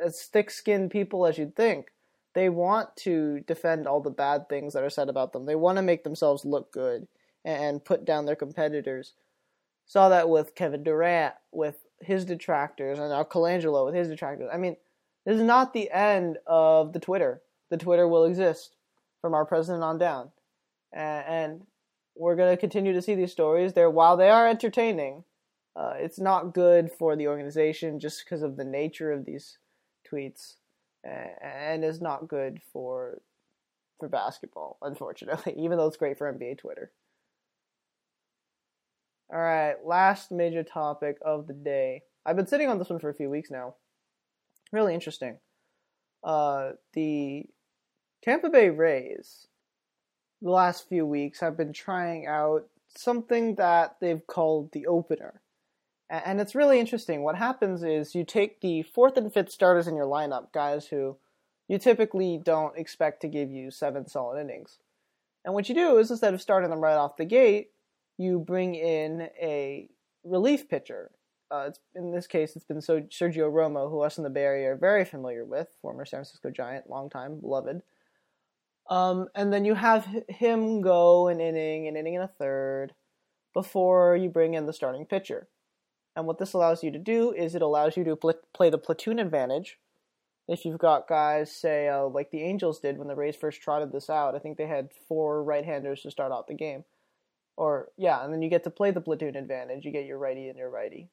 as 0.04 0.24
thick-skinned 0.24 0.92
people 0.92 1.26
as 1.26 1.38
you'd 1.38 1.56
think. 1.56 1.88
They 2.34 2.50
want 2.50 2.96
to 2.98 3.42
defend 3.42 3.88
all 3.88 4.00
the 4.00 4.10
bad 4.10 4.50
things 4.50 4.74
that 4.74 4.84
are 4.84 4.90
said 4.90 5.10
about 5.10 5.34
them. 5.34 5.46
They 5.46 5.56
want 5.56 5.78
to 5.78 5.84
make 5.84 6.04
themselves 6.04 6.46
look 6.46 6.72
good 6.72 7.08
and 7.46 7.84
put 7.84 8.06
down 8.06 8.26
their 8.26 8.36
competitors. 8.36 9.14
Saw 9.86 10.10
that 10.10 10.30
with 10.30 10.56
Kevin 10.56 10.84
Durant, 10.84 11.36
with 11.52 11.86
his 12.00 12.26
detractors 12.26 13.00
and 13.00 13.10
now 13.10 13.24
Colangelo 13.24 13.86
with 13.86 13.96
his 13.96 14.08
detractors. 14.08 14.50
I 14.52 14.58
mean, 14.58 14.78
this 15.26 15.36
is 15.36 15.44
not 15.44 15.74
the 15.74 15.92
end 15.92 16.38
of 16.48 16.94
the 16.94 17.00
Twitter. 17.00 17.42
The 17.70 17.78
Twitter 17.78 18.08
will 18.08 18.26
exist 18.26 18.76
from 19.22 19.34
our 19.34 19.46
president 19.46 19.84
on 19.84 19.98
down, 19.98 20.32
and, 20.92 21.26
and 21.28 21.62
we're 22.16 22.36
going 22.36 22.52
to 22.52 22.60
continue 22.60 22.94
to 22.94 23.02
see 23.02 23.16
these 23.16 23.32
stories. 23.32 23.74
There, 23.74 23.90
while 23.90 24.18
they 24.18 24.30
are 24.30 24.48
entertaining, 24.48 25.24
uh, 25.76 25.94
it's 25.98 26.20
not 26.20 26.54
good 26.54 26.92
for 26.92 27.16
the 27.16 27.28
organization 27.28 28.00
just 28.00 28.24
because 28.24 28.44
of 28.44 28.58
the 28.58 28.64
nature 28.64 29.12
of 29.12 29.26
these 29.26 29.58
tweets, 30.10 30.56
and 31.04 31.84
is 31.84 32.02
not 32.02 32.28
good 32.28 32.62
for 32.72 33.22
for 34.00 34.08
basketball. 34.08 34.78
Unfortunately, 34.82 35.54
even 35.58 35.78
though 35.78 35.88
it's 35.88 35.98
great 35.98 36.18
for 36.18 36.32
NBA 36.32 36.60
Twitter. 36.60 36.92
All 39.34 39.40
right, 39.40 39.76
last 39.84 40.32
major 40.32 40.64
topic 40.64 41.18
of 41.26 41.48
the 41.48 41.54
day. 41.54 42.04
I've 42.26 42.36
been 42.36 42.48
sitting 42.48 42.70
on 42.70 42.78
this 42.78 42.90
one 42.90 43.00
for 43.00 43.10
a 43.10 43.16
few 43.16 43.30
weeks 43.30 43.50
now. 43.50 43.76
Really 44.72 44.94
interesting. 44.94 45.40
Uh, 46.24 46.72
the 46.94 47.46
Tampa 48.22 48.50
Bay 48.50 48.70
Rays, 48.70 49.48
the 50.42 50.52
last 50.52 50.88
few 50.88 51.06
weeks, 51.06 51.40
have 51.40 51.58
been 51.58 51.74
trying 51.74 52.28
out 52.28 52.68
something 52.96 53.56
that 53.56 53.98
they've 54.00 54.26
called 54.28 54.72
the 54.72 54.86
opener. 54.86 55.42
And 56.10 56.40
it's 56.40 56.54
really 56.54 56.80
interesting. 56.80 57.24
What 57.24 57.38
happens 57.38 57.84
is 57.84 58.14
you 58.14 58.24
take 58.24 58.62
the 58.62 58.84
fourth 58.84 59.18
and 59.18 59.34
fifth 59.34 59.52
starters 59.52 59.88
in 59.88 59.96
your 59.96 60.06
lineup, 60.06 60.52
guys 60.54 60.88
who 60.88 61.18
you 61.68 61.78
typically 61.80 62.40
don't 62.44 62.78
expect 62.78 63.22
to 63.22 63.28
give 63.28 63.50
you 63.50 63.72
seven 63.72 64.08
solid 64.08 64.40
innings. 64.40 64.78
And 65.44 65.54
what 65.54 65.70
you 65.70 65.76
do 65.76 65.98
is 65.98 66.12
instead 66.12 66.34
of 66.34 66.42
starting 66.42 66.70
them 66.70 66.82
right 66.82 66.96
off 66.96 67.18
the 67.18 67.26
gate, 67.26 67.72
you 68.18 68.40
bring 68.40 68.76
in 68.76 69.30
a 69.42 69.90
relief 70.24 70.70
pitcher. 70.70 71.12
Uh, 71.50 71.72
in 71.96 72.12
this 72.12 72.28
case, 72.28 72.56
it's 72.56 72.66
been 72.66 72.78
Sergio 72.78 73.52
Romo, 73.52 73.90
who 73.90 74.02
us 74.02 74.18
in 74.18 74.24
the 74.24 74.30
Bay 74.30 74.44
Area 74.44 74.72
are 74.74 74.78
very 74.78 75.06
familiar 75.06 75.46
with, 75.46 75.68
former 75.82 76.06
San 76.06 76.20
Francisco 76.20 76.50
Giant, 76.50 76.90
long 76.90 77.10
time 77.10 77.40
beloved. 77.40 77.82
Um, 78.90 79.28
and 79.36 79.54
then 79.54 79.64
you 79.66 79.76
have 79.76 80.08
him 80.28 80.82
go 80.82 81.28
an 81.28 81.40
inning, 81.40 81.88
an 81.88 81.96
inning 81.96 82.16
and 82.16 82.26
a 82.26 82.28
third, 82.28 82.94
before 83.54 84.16
you 84.16 84.30
bring 84.30 84.56
in 84.56 84.66
the 84.66 84.74
starting 84.74 85.06
pitcher. 85.06 85.48
And 86.16 86.28
what 86.28 86.38
this 86.38 86.54
allows 86.54 86.84
you 86.84 86.92
to 86.92 87.00
do 87.00 87.32
is 87.32 87.56
it 87.56 87.62
allows 87.62 87.98
you 87.98 88.04
to 88.04 88.16
pl- 88.16 88.34
play 88.54 88.70
the 88.70 88.78
platoon 88.78 89.20
advantage. 89.20 89.80
If 90.48 90.66
you've 90.66 90.80
got 90.80 91.08
guys, 91.08 91.52
say, 91.52 91.88
uh, 91.88 92.06
like 92.06 92.32
the 92.32 92.44
Angels 92.44 92.80
did 92.80 92.98
when 92.98 93.08
the 93.08 93.16
Rays 93.16 93.36
first 93.36 93.62
trotted 93.62 93.92
this 93.92 94.10
out, 94.10 94.36
I 94.36 94.40
think 94.40 94.58
they 94.58 94.68
had 94.68 94.90
four 95.08 95.44
right-handers 95.44 96.02
to 96.02 96.12
start 96.12 96.32
out 96.32 96.48
the 96.48 96.54
game 96.54 96.84
or 97.58 97.90
yeah, 97.98 98.24
and 98.24 98.34
then 98.34 98.42
you 98.42 98.50
get 98.50 98.64
to 98.64 98.70
play 98.70 98.92
the 98.92 99.02
platoon 99.02 99.36
advantage. 99.36 99.86
You 99.86 99.92
get 99.92 100.06
your 100.06 100.18
righty 100.18 100.50
and 100.50 100.58
your 100.58 100.70
righty, 100.70 101.10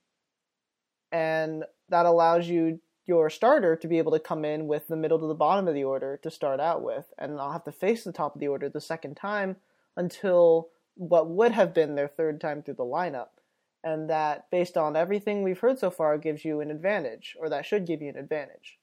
and 1.13 1.65
that 1.89 2.07
allows 2.07 2.49
you 2.49 2.81
your 3.07 3.31
starter 3.31 3.77
to 3.77 3.89
be 3.89 3.99
able 3.99 4.13
to 4.13 4.21
come 4.21 4.45
in 4.45 4.67
with 4.67 4.87
the 4.87 4.97
middle 4.97 5.19
to 5.19 5.27
the 5.27 5.35
bottom 5.35 5.67
of 5.67 5.75
the 5.75 5.85
order 5.85 6.19
to 6.23 6.31
start 6.31 6.61
out 6.61 6.83
with, 6.83 7.13
and 7.19 7.37
not 7.37 7.53
have 7.53 7.65
to 7.65 7.73
face 7.73 8.05
the 8.05 8.13
top 8.13 8.35
of 8.35 8.41
the 8.41 8.49
order 8.49 8.69
the 8.69 8.81
second 8.81 9.17
time 9.17 9.57
until 9.97 10.69
what 10.95 11.29
would 11.29 11.53
have 11.53 11.75
been 11.75 11.95
their 11.95 12.09
third 12.09 12.41
time 12.41 12.63
through 12.63 12.75
the 12.75 12.85
lineup. 12.85 13.40
And 13.83 14.11
that, 14.11 14.51
based 14.51 14.77
on 14.77 14.97
everything 14.97 15.43
we've 15.43 15.59
heard 15.59 15.79
so 15.79 15.91
far, 15.91 16.19
gives 16.19 16.45
you 16.45 16.61
an 16.61 16.71
advantage, 16.71 17.37
or 17.41 17.49
that 17.49 17.65
should 17.65 17.87
give 17.87 18.03
you 18.03 18.11
an 18.11 18.19
advantage. 18.19 18.79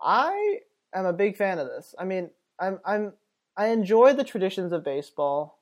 I 0.00 0.60
am 0.94 1.04
a 1.04 1.12
big 1.12 1.36
fan 1.36 1.58
of 1.58 1.66
this. 1.68 1.94
I 1.98 2.04
mean, 2.04 2.30
I'm 2.58 2.80
I'm 2.84 3.12
I 3.56 3.66
enjoy 3.68 4.14
the 4.14 4.24
traditions 4.24 4.72
of 4.72 4.84
baseball 4.84 5.58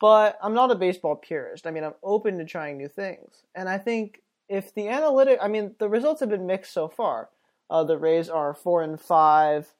but 0.00 0.38
I'm 0.42 0.54
not 0.54 0.70
a 0.70 0.76
baseball 0.76 1.16
purist. 1.16 1.66
I 1.66 1.70
mean, 1.70 1.84
I'm 1.84 1.94
open 2.02 2.38
to 2.38 2.44
trying 2.44 2.78
new 2.78 2.88
things. 2.88 3.42
And 3.54 3.68
I 3.68 3.78
think 3.78 4.22
if 4.48 4.74
the 4.74 4.88
analytic, 4.88 5.38
I 5.42 5.48
mean, 5.48 5.74
the 5.78 5.88
results 5.88 6.20
have 6.20 6.28
been 6.28 6.46
mixed 6.46 6.72
so 6.72 6.88
far. 6.88 7.30
Uh, 7.68 7.84
the 7.84 7.98
Rays 7.98 8.28
are 8.28 8.54
four 8.54 8.82
and 8.82 9.00
five 9.00 9.72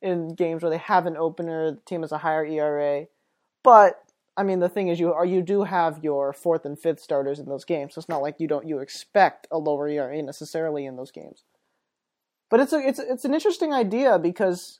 in 0.00 0.34
games 0.34 0.62
where 0.62 0.70
they 0.70 0.78
have 0.78 1.06
an 1.06 1.16
opener. 1.16 1.72
The 1.72 1.80
team 1.84 2.00
has 2.00 2.12
a 2.12 2.18
higher 2.18 2.44
ERA, 2.44 3.06
but 3.62 4.02
I 4.38 4.44
mean, 4.44 4.60
the 4.60 4.68
thing 4.68 4.86
is, 4.86 5.00
you 5.00 5.12
are 5.12 5.26
you 5.26 5.42
do 5.42 5.64
have 5.64 6.04
your 6.04 6.32
fourth 6.32 6.64
and 6.64 6.78
fifth 6.78 7.00
starters 7.00 7.40
in 7.40 7.46
those 7.46 7.64
games, 7.64 7.94
so 7.94 7.98
it's 7.98 8.08
not 8.08 8.22
like 8.22 8.38
you 8.38 8.46
don't 8.46 8.68
you 8.68 8.78
expect 8.78 9.48
a 9.50 9.58
lower 9.58 9.88
ERA 9.88 10.22
necessarily 10.22 10.86
in 10.86 10.94
those 10.94 11.10
games. 11.10 11.42
But 12.48 12.60
it's 12.60 12.72
a, 12.72 12.78
it's 12.78 13.00
it's 13.00 13.24
an 13.24 13.34
interesting 13.34 13.72
idea 13.72 14.16
because 14.16 14.78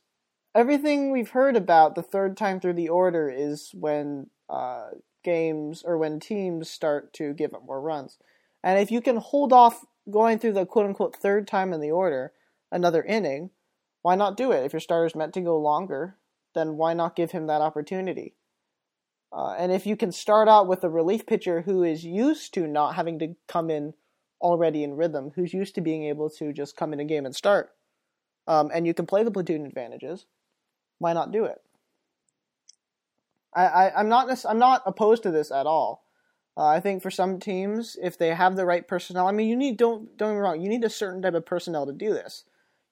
everything 0.55 1.11
we've 1.11 1.31
heard 1.31 1.57
about 1.57 1.97
the 1.97 2.05
third 2.05 2.37
time 2.37 2.61
through 2.61 2.75
the 2.75 2.89
order 2.89 3.29
is 3.29 3.73
when 3.75 4.31
uh, 4.49 4.91
games 5.25 5.83
or 5.85 5.99
when 5.99 6.21
teams 6.21 6.71
start 6.71 7.13
to 7.15 7.35
give 7.35 7.53
up 7.53 7.67
more 7.67 7.81
runs. 7.81 8.17
And 8.63 8.79
if 8.79 8.93
you 8.93 9.01
can 9.01 9.17
hold 9.17 9.53
off 9.53 9.85
going 10.09 10.39
through 10.39 10.53
the 10.53 10.67
quote 10.67 10.87
unquote 10.87 11.17
third 11.17 11.49
time 11.49 11.73
in 11.73 11.81
the 11.81 11.91
order, 11.91 12.33
another 12.71 13.03
inning, 13.03 13.51
why 14.03 14.15
not 14.15 14.37
do 14.37 14.53
it? 14.53 14.65
If 14.65 14.73
your 14.73 14.81
starter's 14.81 15.17
meant 15.17 15.35
to 15.35 15.41
go 15.41 15.59
longer, 15.59 16.17
then 16.55 16.77
why 16.77 16.95
not 16.95 17.17
give 17.17 17.33
him 17.33 17.49
that 17.49 17.61
opportunity? 17.61 18.35
Uh, 19.33 19.55
and 19.59 19.73
if 19.73 19.87
you 19.87 19.97
can 19.97 20.11
start 20.11 20.49
out 20.49 20.67
with 20.67 20.83
a 20.85 20.89
relief 20.89 21.27
pitcher 21.27 21.63
who 21.63 21.83
is 21.83 22.05
used 22.05 22.55
to 22.55 22.67
not 22.67 22.95
having 22.95 23.19
to 23.19 23.35
come 23.47 23.71
in 23.71 23.95
already 24.41 24.83
in 24.83 24.95
rhythm, 24.95 25.33
who's 25.35 25.53
used 25.53 25.75
to 25.75 25.81
being 25.81 26.05
able 26.05 26.31
to 26.31 26.53
just 26.53 26.77
come 26.77 26.93
in 26.93 27.01
a 27.01 27.05
game 27.05 27.27
and 27.27 27.35
start, 27.35 27.71
um, 28.47 28.71
and 28.73 28.87
you 28.87 28.95
can 28.95 29.07
play 29.07 29.23
the 29.23 29.31
platoon 29.31 29.67
advantages, 29.67 30.25
why 30.99 31.13
not 31.13 31.33
do 31.33 31.45
it? 31.45 31.61
I, 33.55 34.01
am 34.01 34.09
not 34.09 34.45
I'm 34.45 34.59
not 34.59 34.83
opposed 34.87 35.23
to 35.25 35.31
this 35.31 35.51
at 35.51 35.67
all. 35.67 36.05
Uh, 36.57 36.67
I 36.67 36.81
think 36.81 37.03
for 37.03 37.11
some 37.11 37.41
teams, 37.41 37.97
if 38.01 38.19
they 38.19 38.35
have 38.35 38.57
the 38.57 38.67
right 38.67 38.87
personnel, 38.87 39.27
I 39.27 39.33
mean, 39.33 39.49
you 39.49 39.57
need 39.57 39.77
don't 39.77 40.17
don't 40.17 40.31
get 40.31 40.35
me 40.35 40.41
wrong, 40.41 40.61
you 40.61 40.69
need 40.69 40.85
a 40.85 40.91
certain 40.91 41.23
type 41.23 41.35
of 41.35 41.47
personnel 41.47 41.87
to 41.87 41.93
do 41.93 42.13
this. 42.13 42.45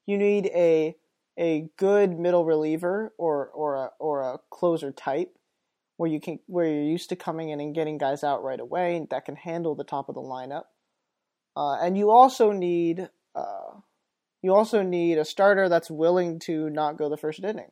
You 0.06 0.18
need 0.18 0.46
a 0.46 0.96
a 1.38 1.68
good 1.76 2.18
middle 2.18 2.44
reliever 2.44 3.12
or 3.18 3.48
or 3.48 3.76
a, 3.76 3.90
or 3.98 4.22
a 4.22 4.40
closer 4.50 4.92
type 4.92 5.36
where 5.96 6.10
you 6.10 6.20
can 6.20 6.38
where 6.46 6.66
you're 6.66 6.82
used 6.82 7.08
to 7.08 7.16
coming 7.16 7.50
in 7.50 7.60
and 7.60 7.74
getting 7.74 7.98
guys 7.98 8.22
out 8.22 8.42
right 8.42 8.60
away 8.60 9.06
that 9.10 9.24
can 9.24 9.36
handle 9.36 9.74
the 9.74 9.84
top 9.84 10.08
of 10.08 10.14
the 10.14 10.20
lineup. 10.20 10.64
Uh, 11.56 11.76
and 11.80 11.96
you 11.96 12.10
also 12.10 12.52
need 12.52 13.08
uh, 13.34 13.80
you 14.42 14.54
also 14.54 14.82
need 14.82 15.18
a 15.18 15.24
starter 15.24 15.68
that's 15.68 15.90
willing 15.90 16.38
to 16.40 16.70
not 16.70 16.96
go 16.96 17.08
the 17.08 17.16
first 17.16 17.42
inning. 17.42 17.70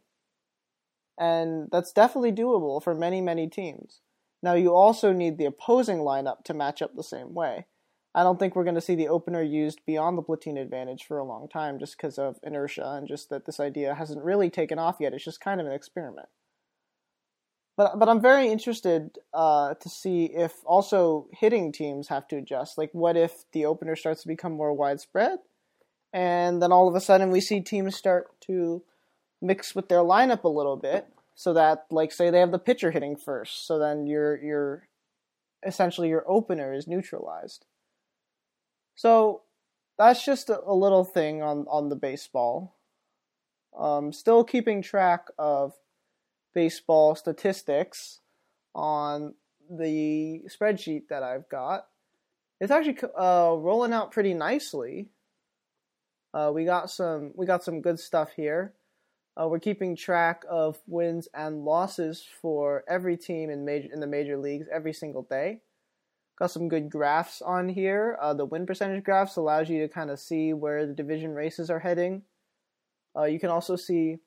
And 1.18 1.68
that's 1.70 1.92
definitely 1.92 2.32
doable 2.32 2.82
for 2.82 2.94
many, 2.94 3.20
many 3.20 3.48
teams. 3.48 4.00
Now, 4.42 4.54
you 4.54 4.74
also 4.74 5.12
need 5.12 5.38
the 5.38 5.44
opposing 5.44 5.98
lineup 5.98 6.42
to 6.44 6.54
match 6.54 6.82
up 6.82 6.94
the 6.94 7.04
same 7.04 7.32
way. 7.32 7.66
I 8.14 8.22
don't 8.22 8.38
think 8.38 8.54
we're 8.54 8.64
going 8.64 8.74
to 8.74 8.80
see 8.80 8.94
the 8.94 9.08
opener 9.08 9.42
used 9.42 9.80
beyond 9.86 10.18
the 10.18 10.22
platoon 10.22 10.56
advantage 10.56 11.04
for 11.04 11.18
a 11.18 11.24
long 11.24 11.48
time 11.48 11.78
just 11.78 11.96
because 11.96 12.18
of 12.18 12.38
inertia 12.42 12.88
and 12.96 13.08
just 13.08 13.30
that 13.30 13.46
this 13.46 13.58
idea 13.58 13.94
hasn't 13.94 14.24
really 14.24 14.50
taken 14.50 14.78
off 14.78 14.96
yet. 15.00 15.14
It's 15.14 15.24
just 15.24 15.40
kind 15.40 15.60
of 15.60 15.66
an 15.66 15.72
experiment. 15.72 16.28
But 17.76 17.98
but 17.98 18.08
I'm 18.08 18.20
very 18.20 18.48
interested 18.48 19.18
uh, 19.32 19.74
to 19.74 19.88
see 19.88 20.26
if 20.26 20.52
also 20.64 21.26
hitting 21.32 21.72
teams 21.72 22.08
have 22.08 22.28
to 22.28 22.36
adjust. 22.36 22.78
Like, 22.78 22.90
what 22.92 23.16
if 23.16 23.44
the 23.52 23.64
opener 23.64 23.96
starts 23.96 24.22
to 24.22 24.28
become 24.28 24.52
more 24.52 24.72
widespread, 24.72 25.40
and 26.12 26.62
then 26.62 26.70
all 26.70 26.88
of 26.88 26.94
a 26.94 27.00
sudden 27.00 27.30
we 27.30 27.40
see 27.40 27.60
teams 27.60 27.96
start 27.96 28.40
to 28.42 28.82
mix 29.42 29.74
with 29.74 29.88
their 29.88 29.98
lineup 29.98 30.44
a 30.44 30.48
little 30.48 30.76
bit, 30.76 31.08
so 31.34 31.52
that 31.52 31.86
like 31.90 32.12
say 32.12 32.30
they 32.30 32.40
have 32.40 32.52
the 32.52 32.58
pitcher 32.58 32.92
hitting 32.92 33.16
first, 33.16 33.66
so 33.66 33.78
then 33.78 34.06
your 34.06 34.40
your 34.42 34.88
essentially 35.66 36.08
your 36.08 36.24
opener 36.28 36.72
is 36.72 36.86
neutralized. 36.86 37.66
So 38.94 39.42
that's 39.98 40.24
just 40.24 40.48
a, 40.48 40.72
little 40.72 41.04
thing 41.04 41.42
on 41.42 41.66
on 41.68 41.88
the 41.88 41.96
baseball. 41.96 42.76
Um, 43.76 44.12
still 44.12 44.44
keeping 44.44 44.82
track 44.82 45.26
of 45.36 45.72
baseball 46.54 47.14
statistics 47.14 48.20
on 48.74 49.34
the 49.70 50.42
spreadsheet 50.48 51.08
that 51.08 51.22
I've 51.22 51.48
got. 51.48 51.86
It's 52.60 52.70
actually 52.70 52.98
uh, 53.18 53.54
rolling 53.58 53.92
out 53.92 54.12
pretty 54.12 54.34
nicely. 54.34 55.08
Uh, 56.32 56.50
we 56.54 56.64
got 56.64 56.90
some 56.90 57.32
we 57.36 57.46
got 57.46 57.62
some 57.62 57.80
good 57.80 57.98
stuff 57.98 58.32
here. 58.34 58.74
Uh, 59.36 59.48
we're 59.48 59.58
keeping 59.58 59.96
track 59.96 60.44
of 60.48 60.78
wins 60.86 61.28
and 61.34 61.64
losses 61.64 62.24
for 62.40 62.84
every 62.88 63.16
team 63.16 63.50
in 63.50 63.64
major 63.64 63.88
in 63.92 64.00
the 64.00 64.06
major 64.06 64.36
leagues 64.36 64.66
every 64.72 64.92
single 64.92 65.22
day. 65.22 65.60
Got 66.36 66.50
some 66.50 66.68
good 66.68 66.90
graphs 66.90 67.40
on 67.40 67.68
here. 67.68 68.18
Uh, 68.20 68.34
the 68.34 68.44
win 68.44 68.66
percentage 68.66 69.04
graphs 69.04 69.36
allows 69.36 69.68
you 69.68 69.80
to 69.82 69.88
kind 69.88 70.10
of 70.10 70.18
see 70.18 70.52
where 70.52 70.86
the 70.86 70.92
division 70.92 71.34
races 71.34 71.70
are 71.70 71.78
heading. 71.78 72.22
Uh, 73.16 73.24
you 73.24 73.38
can 73.38 73.50
also 73.50 73.76
see 73.76 74.18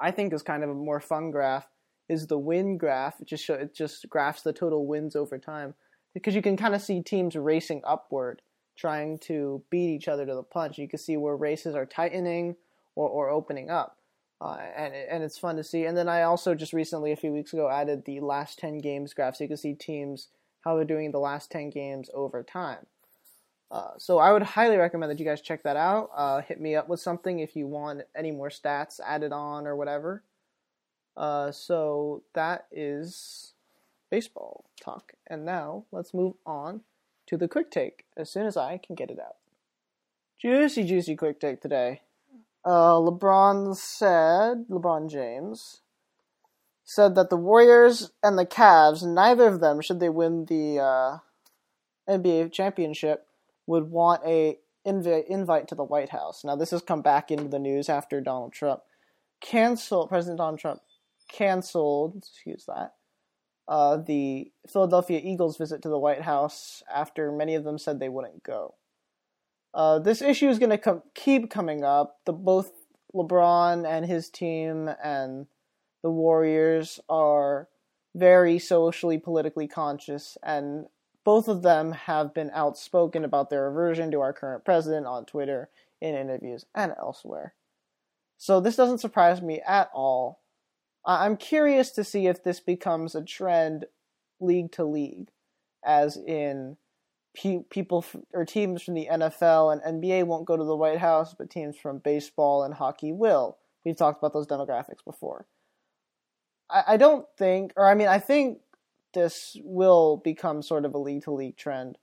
I 0.00 0.10
think 0.10 0.32
is 0.32 0.42
kind 0.42 0.64
of 0.64 0.70
a 0.70 0.74
more 0.74 1.00
fun 1.00 1.30
graph 1.30 1.68
is 2.08 2.26
the 2.26 2.38
win 2.38 2.78
graph. 2.78 3.20
It 3.20 3.28
just 3.28 3.44
show, 3.44 3.54
it 3.54 3.74
just 3.74 4.08
graphs 4.08 4.42
the 4.42 4.52
total 4.52 4.86
wins 4.86 5.14
over 5.14 5.38
time 5.38 5.74
because 6.14 6.34
you 6.34 6.42
can 6.42 6.56
kind 6.56 6.74
of 6.74 6.82
see 6.82 7.02
teams 7.02 7.36
racing 7.36 7.82
upward, 7.86 8.42
trying 8.76 9.18
to 9.20 9.62
beat 9.70 9.94
each 9.94 10.08
other 10.08 10.26
to 10.26 10.34
the 10.34 10.42
punch. 10.42 10.78
You 10.78 10.88
can 10.88 10.98
see 10.98 11.16
where 11.16 11.36
races 11.36 11.74
are 11.74 11.86
tightening 11.86 12.56
or, 12.96 13.08
or 13.08 13.28
opening 13.28 13.70
up. 13.70 13.96
Uh, 14.42 14.56
and 14.74 14.94
and 14.94 15.22
it's 15.22 15.36
fun 15.38 15.56
to 15.56 15.62
see. 15.62 15.84
And 15.84 15.96
then 15.96 16.08
I 16.08 16.22
also 16.22 16.54
just 16.54 16.72
recently, 16.72 17.12
a 17.12 17.16
few 17.16 17.30
weeks 17.30 17.52
ago, 17.52 17.68
added 17.68 18.04
the 18.06 18.20
last 18.20 18.58
ten 18.58 18.78
games 18.78 19.12
graph, 19.12 19.36
so 19.36 19.44
you 19.44 19.48
can 19.48 19.58
see 19.58 19.74
teams 19.74 20.28
how 20.62 20.76
they're 20.76 20.84
doing 20.86 21.12
the 21.12 21.18
last 21.18 21.50
ten 21.50 21.68
games 21.68 22.08
over 22.14 22.42
time. 22.42 22.86
Uh, 23.70 23.92
so 23.98 24.18
I 24.18 24.32
would 24.32 24.42
highly 24.42 24.76
recommend 24.76 25.10
that 25.10 25.20
you 25.20 25.24
guys 25.24 25.40
check 25.40 25.62
that 25.62 25.76
out. 25.76 26.10
Uh, 26.14 26.40
hit 26.40 26.60
me 26.60 26.74
up 26.74 26.88
with 26.88 27.00
something 27.00 27.38
if 27.38 27.54
you 27.54 27.66
want 27.66 28.02
any 28.16 28.32
more 28.32 28.48
stats 28.48 28.98
added 29.04 29.32
on 29.32 29.66
or 29.66 29.76
whatever. 29.76 30.24
Uh, 31.16 31.52
so 31.52 32.22
that 32.34 32.66
is 32.72 33.54
baseball 34.10 34.64
talk. 34.82 35.12
And 35.26 35.44
now 35.44 35.84
let's 35.92 36.12
move 36.12 36.34
on 36.44 36.80
to 37.26 37.36
the 37.36 37.46
quick 37.46 37.70
take 37.70 38.04
as 38.16 38.28
soon 38.28 38.46
as 38.46 38.56
I 38.56 38.78
can 38.78 38.96
get 38.96 39.10
it 39.10 39.20
out. 39.20 39.36
Juicy, 40.40 40.84
juicy 40.84 41.14
quick 41.14 41.38
take 41.38 41.60
today. 41.60 42.00
Uh, 42.64 42.94
LeBron 42.94 43.76
said, 43.76 44.66
LeBron 44.68 45.08
James 45.08 45.82
said 46.84 47.14
that 47.14 47.30
the 47.30 47.36
Warriors 47.36 48.10
and 48.22 48.36
the 48.36 48.44
Cavs, 48.44 49.06
neither 49.06 49.46
of 49.46 49.60
them, 49.60 49.80
should 49.80 50.00
they 50.00 50.08
win 50.08 50.46
the 50.46 50.80
uh, 50.80 51.18
NBA 52.08 52.52
championship, 52.52 53.26
would 53.66 53.90
want 53.90 54.22
a 54.26 54.58
invi- 54.86 55.26
invite 55.28 55.68
to 55.68 55.74
the 55.74 55.84
White 55.84 56.10
House. 56.10 56.42
Now, 56.44 56.56
this 56.56 56.70
has 56.70 56.82
come 56.82 57.02
back 57.02 57.30
into 57.30 57.48
the 57.48 57.58
news 57.58 57.88
after 57.88 58.20
Donald 58.20 58.52
Trump 58.52 58.80
canceled, 59.40 60.08
President 60.08 60.38
Donald 60.38 60.58
Trump 60.58 60.80
canceled, 61.28 62.16
excuse 62.16 62.64
that, 62.66 62.94
uh, 63.68 63.96
the 63.98 64.50
Philadelphia 64.68 65.20
Eagles 65.22 65.56
visit 65.56 65.82
to 65.82 65.88
the 65.88 65.98
White 65.98 66.22
House 66.22 66.82
after 66.92 67.30
many 67.30 67.54
of 67.54 67.64
them 67.64 67.78
said 67.78 68.00
they 68.00 68.08
wouldn't 68.08 68.42
go. 68.42 68.74
Uh, 69.72 69.98
this 70.00 70.20
issue 70.20 70.48
is 70.48 70.58
going 70.58 70.70
to 70.70 70.78
com- 70.78 71.02
keep 71.14 71.48
coming 71.48 71.84
up. 71.84 72.18
The 72.26 72.32
both 72.32 72.72
LeBron 73.14 73.88
and 73.88 74.06
his 74.06 74.28
team 74.28 74.90
and 75.02 75.46
the 76.02 76.10
Warriors 76.10 76.98
are 77.08 77.68
very 78.14 78.58
socially 78.58 79.18
politically 79.18 79.68
conscious 79.68 80.36
and 80.42 80.86
both 81.24 81.48
of 81.48 81.62
them 81.62 81.92
have 81.92 82.34
been 82.34 82.50
outspoken 82.52 83.24
about 83.24 83.50
their 83.50 83.66
aversion 83.66 84.10
to 84.10 84.20
our 84.20 84.32
current 84.32 84.64
president 84.64 85.06
on 85.06 85.24
Twitter, 85.24 85.68
in 86.00 86.14
interviews, 86.14 86.64
and 86.74 86.94
elsewhere. 86.98 87.54
So 88.38 88.60
this 88.60 88.76
doesn't 88.76 88.98
surprise 88.98 89.42
me 89.42 89.60
at 89.66 89.90
all. 89.92 90.40
I'm 91.04 91.36
curious 91.36 91.90
to 91.92 92.04
see 92.04 92.26
if 92.26 92.42
this 92.42 92.60
becomes 92.60 93.14
a 93.14 93.22
trend 93.22 93.86
league 94.40 94.72
to 94.72 94.84
league, 94.84 95.30
as 95.84 96.16
in 96.16 96.76
pe- 97.34 97.64
people 97.70 98.04
or 98.32 98.44
teams 98.44 98.82
from 98.82 98.94
the 98.94 99.08
NFL 99.10 99.72
and 99.72 100.02
NBA 100.02 100.24
won't 100.24 100.46
go 100.46 100.56
to 100.56 100.64
the 100.64 100.76
White 100.76 100.98
House, 100.98 101.34
but 101.34 101.50
teams 101.50 101.76
from 101.76 101.98
baseball 101.98 102.62
and 102.62 102.74
hockey 102.74 103.12
will. 103.12 103.58
We've 103.84 103.96
talked 103.96 104.20
about 104.20 104.32
those 104.32 104.46
demographics 104.46 105.04
before. 105.04 105.46
I 106.72 106.98
don't 106.98 107.26
think, 107.36 107.72
or 107.76 107.90
I 107.90 107.94
mean, 107.94 108.06
I 108.06 108.20
think 108.20 108.60
this 109.14 109.56
will 109.62 110.16
become 110.16 110.62
sort 110.62 110.84
of 110.84 110.94
a 110.94 110.98
league 110.98 111.24
to 111.24 111.32
league 111.32 111.56
trend 111.56 111.98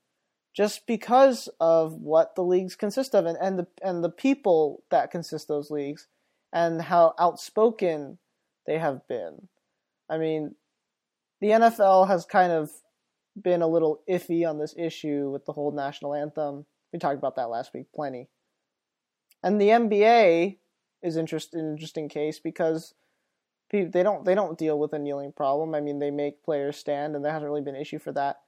just 0.55 0.87
because 0.87 1.49
of 1.59 1.93
what 1.93 2.35
the 2.35 2.43
leagues 2.43 2.75
consist 2.75 3.13
of 3.13 3.25
and, 3.25 3.37
and 3.39 3.59
the 3.59 3.67
and 3.83 4.03
the 4.03 4.09
people 4.09 4.83
that 4.89 5.11
consist 5.11 5.47
those 5.47 5.69
leagues 5.69 6.07
and 6.51 6.81
how 6.81 7.13
outspoken 7.19 8.17
they 8.65 8.79
have 8.79 9.07
been. 9.07 9.47
I 10.09 10.17
mean, 10.17 10.55
the 11.41 11.49
NFL 11.49 12.07
has 12.07 12.25
kind 12.25 12.51
of 12.51 12.71
been 13.39 13.61
a 13.61 13.67
little 13.67 14.01
iffy 14.09 14.49
on 14.49 14.57
this 14.57 14.73
issue 14.77 15.29
with 15.29 15.45
the 15.45 15.53
whole 15.53 15.71
national 15.71 16.15
anthem. 16.15 16.65
We 16.91 16.99
talked 16.99 17.19
about 17.19 17.35
that 17.35 17.49
last 17.49 17.71
week 17.73 17.87
plenty. 17.93 18.27
And 19.43 19.61
the 19.61 19.69
NBA 19.69 20.57
is 21.03 21.17
interest, 21.17 21.53
an 21.53 21.71
interesting 21.71 22.09
case 22.09 22.39
because 22.39 22.95
they 23.71 24.03
don't 24.03 24.23
they 24.25 24.35
don't 24.35 24.57
deal 24.57 24.79
with 24.79 24.93
a 24.93 24.99
kneeling 24.99 25.31
problem. 25.31 25.75
I 25.75 25.81
mean, 25.81 25.99
they 25.99 26.11
make 26.11 26.43
players 26.43 26.77
stand, 26.77 27.15
and 27.15 27.23
there 27.23 27.31
hasn't 27.31 27.49
really 27.49 27.61
been 27.61 27.75
an 27.75 27.81
issue 27.81 27.99
for 27.99 28.11
that. 28.13 28.41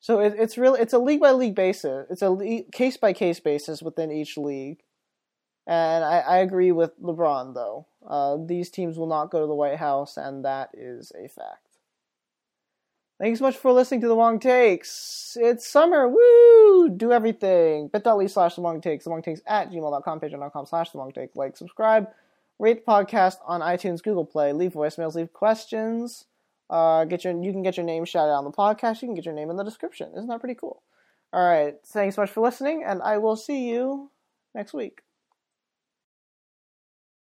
So 0.00 0.20
it, 0.20 0.34
it's 0.38 0.56
really 0.56 0.80
it's 0.80 0.92
a 0.92 0.98
league 0.98 1.20
by 1.20 1.32
league 1.32 1.54
basis. 1.54 2.06
It's 2.10 2.22
a 2.22 2.64
case 2.72 2.96
by 2.96 3.12
case 3.12 3.40
basis 3.40 3.82
within 3.82 4.12
each 4.12 4.36
league. 4.36 4.78
And 5.66 6.02
I, 6.04 6.20
I 6.20 6.36
agree 6.38 6.72
with 6.72 6.98
LeBron 7.02 7.54
though. 7.54 7.86
Uh, 8.06 8.38
these 8.46 8.70
teams 8.70 8.96
will 8.96 9.08
not 9.08 9.30
go 9.30 9.40
to 9.40 9.46
the 9.46 9.54
White 9.54 9.76
House, 9.76 10.16
and 10.16 10.44
that 10.44 10.70
is 10.72 11.12
a 11.16 11.28
fact. 11.28 11.64
Thanks 13.18 13.40
so 13.40 13.46
much 13.46 13.56
for 13.56 13.72
listening 13.72 14.00
to 14.02 14.08
the 14.08 14.14
Wong 14.14 14.38
Takes. 14.38 15.36
It's 15.40 15.66
summer, 15.66 16.08
woo! 16.08 16.88
Do 16.88 17.10
everything. 17.10 17.88
bit.ly 17.88 18.28
slash 18.28 18.54
the 18.54 18.60
Wong 18.60 18.80
Takes, 18.80 19.04
the 19.04 19.10
Wong 19.10 19.22
Takes 19.22 19.40
at 19.44 19.72
gmail.com, 19.72 20.20
patreon.com 20.20 20.66
slash 20.66 20.90
the 20.90 20.98
Wong 20.98 21.10
Take. 21.10 21.34
Like, 21.34 21.56
subscribe 21.56 22.06
rate 22.58 22.84
the 22.84 22.92
podcast 22.92 23.36
on 23.46 23.60
iTunes, 23.60 24.02
Google 24.02 24.24
Play, 24.24 24.52
leave 24.52 24.72
voicemails, 24.72 25.14
leave 25.14 25.32
questions. 25.32 26.26
Uh, 26.70 27.04
get 27.04 27.24
your 27.24 27.42
you 27.42 27.52
can 27.52 27.62
get 27.62 27.76
your 27.76 27.86
name 27.86 28.04
shouted 28.04 28.32
out 28.32 28.38
on 28.38 28.44
the 28.44 28.50
podcast. 28.50 29.00
You 29.02 29.08
can 29.08 29.14
get 29.14 29.24
your 29.24 29.34
name 29.34 29.50
in 29.50 29.56
the 29.56 29.64
description. 29.64 30.12
Isn't 30.14 30.28
that 30.28 30.40
pretty 30.40 30.54
cool? 30.54 30.82
All 31.32 31.46
right. 31.46 31.74
Thanks 31.86 32.16
so 32.16 32.22
much 32.22 32.30
for 32.30 32.40
listening, 32.40 32.84
and 32.84 33.02
I 33.02 33.18
will 33.18 33.36
see 33.36 33.68
you 33.68 34.10
next 34.54 34.72
week. 34.74 35.02